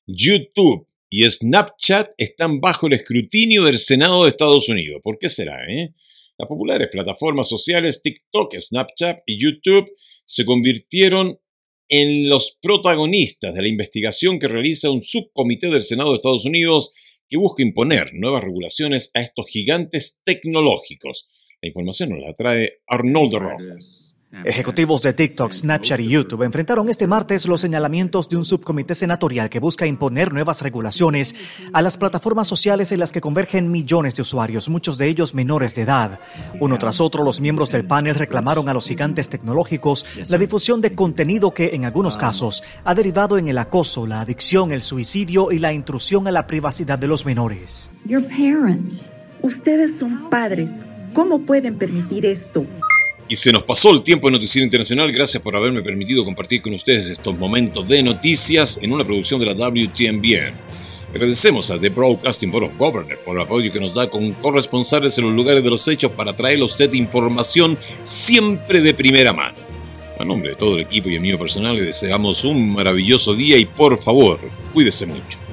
YouTube 0.05 0.87
y 1.15 1.23
Snapchat 1.31 2.09
están 2.17 2.59
bajo 2.59 2.87
el 2.87 2.93
escrutinio 2.93 3.63
del 3.63 3.79
Senado 3.79 4.23
de 4.23 4.31
Estados 4.31 4.67
Unidos. 4.67 4.99
¿Por 5.01 5.17
qué 5.17 5.29
será? 5.29 5.63
Eh? 5.65 5.93
Las 6.37 6.49
populares 6.49 6.89
plataformas 6.91 7.47
sociales 7.47 8.01
TikTok, 8.01 8.53
Snapchat 8.59 9.19
y 9.25 9.41
YouTube 9.41 9.89
se 10.25 10.43
convirtieron 10.43 11.39
en 11.87 12.27
los 12.27 12.59
protagonistas 12.61 13.55
de 13.55 13.61
la 13.61 13.69
investigación 13.69 14.39
que 14.39 14.49
realiza 14.49 14.91
un 14.91 15.01
subcomité 15.01 15.69
del 15.69 15.83
Senado 15.83 16.09
de 16.09 16.15
Estados 16.15 16.43
Unidos 16.43 16.93
que 17.29 17.37
busca 17.37 17.63
imponer 17.63 18.09
nuevas 18.11 18.43
regulaciones 18.43 19.11
a 19.13 19.21
estos 19.21 19.47
gigantes 19.47 20.19
tecnológicos. 20.25 21.29
La 21.61 21.69
información 21.69 22.09
nos 22.09 22.19
la 22.19 22.33
trae 22.33 22.81
Arnoldo 22.87 23.39
Rojas. 23.39 24.17
Ejecutivos 24.43 25.01
de 25.01 25.13
TikTok, 25.13 25.53
Snapchat 25.53 25.99
y 25.99 26.09
YouTube 26.09 26.43
enfrentaron 26.43 26.89
este 26.89 27.07
martes 27.07 27.47
los 27.47 27.61
señalamientos 27.61 28.27
de 28.27 28.37
un 28.37 28.43
subcomité 28.43 28.93
senatorial 28.93 29.49
que 29.49 29.59
busca 29.59 29.85
imponer 29.85 30.33
nuevas 30.33 30.61
regulaciones 30.61 31.35
a 31.71 31.81
las 31.81 31.97
plataformas 31.97 32.47
sociales 32.47 32.91
en 32.91 32.99
las 32.99 33.11
que 33.11 33.21
convergen 33.21 33.71
millones 33.71 34.15
de 34.15 34.23
usuarios, 34.23 34.67
muchos 34.67 34.97
de 34.97 35.07
ellos 35.07 35.33
menores 35.33 35.75
de 35.75 35.83
edad. 35.83 36.19
Uno 36.59 36.77
tras 36.77 36.99
otro, 36.99 37.23
los 37.23 37.39
miembros 37.39 37.71
del 37.71 37.85
panel 37.85 38.15
reclamaron 38.15 38.67
a 38.67 38.73
los 38.73 38.87
gigantes 38.87 39.29
tecnológicos 39.29 40.05
la 40.29 40.37
difusión 40.37 40.81
de 40.81 40.93
contenido 40.93 41.53
que, 41.53 41.71
en 41.73 41.85
algunos 41.85 42.17
casos, 42.17 42.63
ha 42.83 42.93
derivado 42.93 43.37
en 43.37 43.47
el 43.47 43.57
acoso, 43.57 44.05
la 44.05 44.21
adicción, 44.21 44.71
el 44.71 44.81
suicidio 44.81 45.51
y 45.51 45.59
la 45.59 45.71
intrusión 45.71 46.27
a 46.27 46.31
la 46.31 46.47
privacidad 46.47 46.99
de 46.99 47.07
los 47.07 47.25
menores. 47.25 47.91
Ustedes 49.41 49.97
son 49.97 50.29
padres. 50.29 50.81
¿Cómo 51.13 51.45
pueden 51.45 51.77
permitir 51.77 52.25
esto? 52.25 52.65
Y 53.27 53.37
se 53.37 53.51
nos 53.51 53.63
pasó 53.63 53.91
el 53.91 54.03
tiempo 54.03 54.27
de 54.27 54.33
Noticiero 54.33 54.63
Internacional. 54.63 55.11
Gracias 55.11 55.41
por 55.41 55.55
haberme 55.55 55.81
permitido 55.81 56.23
compartir 56.23 56.61
con 56.61 56.73
ustedes 56.73 57.09
estos 57.09 57.35
momentos 57.35 57.87
de 57.87 58.03
noticias 58.03 58.77
en 58.81 58.93
una 58.93 59.03
producción 59.03 59.39
de 59.39 59.47
la 59.47 59.53
WTMBN. 59.53 60.53
Agradecemos 61.09 61.71
a 61.71 61.79
The 61.79 61.89
Broadcasting 61.89 62.51
Board 62.51 62.65
of 62.65 62.77
Governors 62.77 63.19
por 63.25 63.35
el 63.35 63.41
apoyo 63.41 63.71
que 63.71 63.79
nos 63.79 63.95
da 63.95 64.09
con 64.09 64.33
corresponsales 64.33 65.17
en 65.17 65.25
los 65.25 65.33
lugares 65.33 65.63
de 65.63 65.69
los 65.69 65.87
hechos 65.87 66.11
para 66.11 66.35
traerle 66.35 66.63
a 66.63 66.65
usted 66.65 66.93
información 66.93 67.79
siempre 68.03 68.81
de 68.81 68.93
primera 68.93 69.33
mano. 69.33 69.57
A 70.19 70.23
nombre 70.23 70.49
de 70.49 70.55
todo 70.55 70.75
el 70.75 70.81
equipo 70.81 71.09
y 71.09 71.15
el 71.15 71.21
mío 71.21 71.39
personal, 71.39 71.75
le 71.75 71.85
deseamos 71.85 72.43
un 72.43 72.73
maravilloso 72.73 73.33
día 73.33 73.57
y 73.57 73.65
por 73.65 73.97
favor, 73.97 74.39
cuídese 74.71 75.07
mucho. 75.07 75.44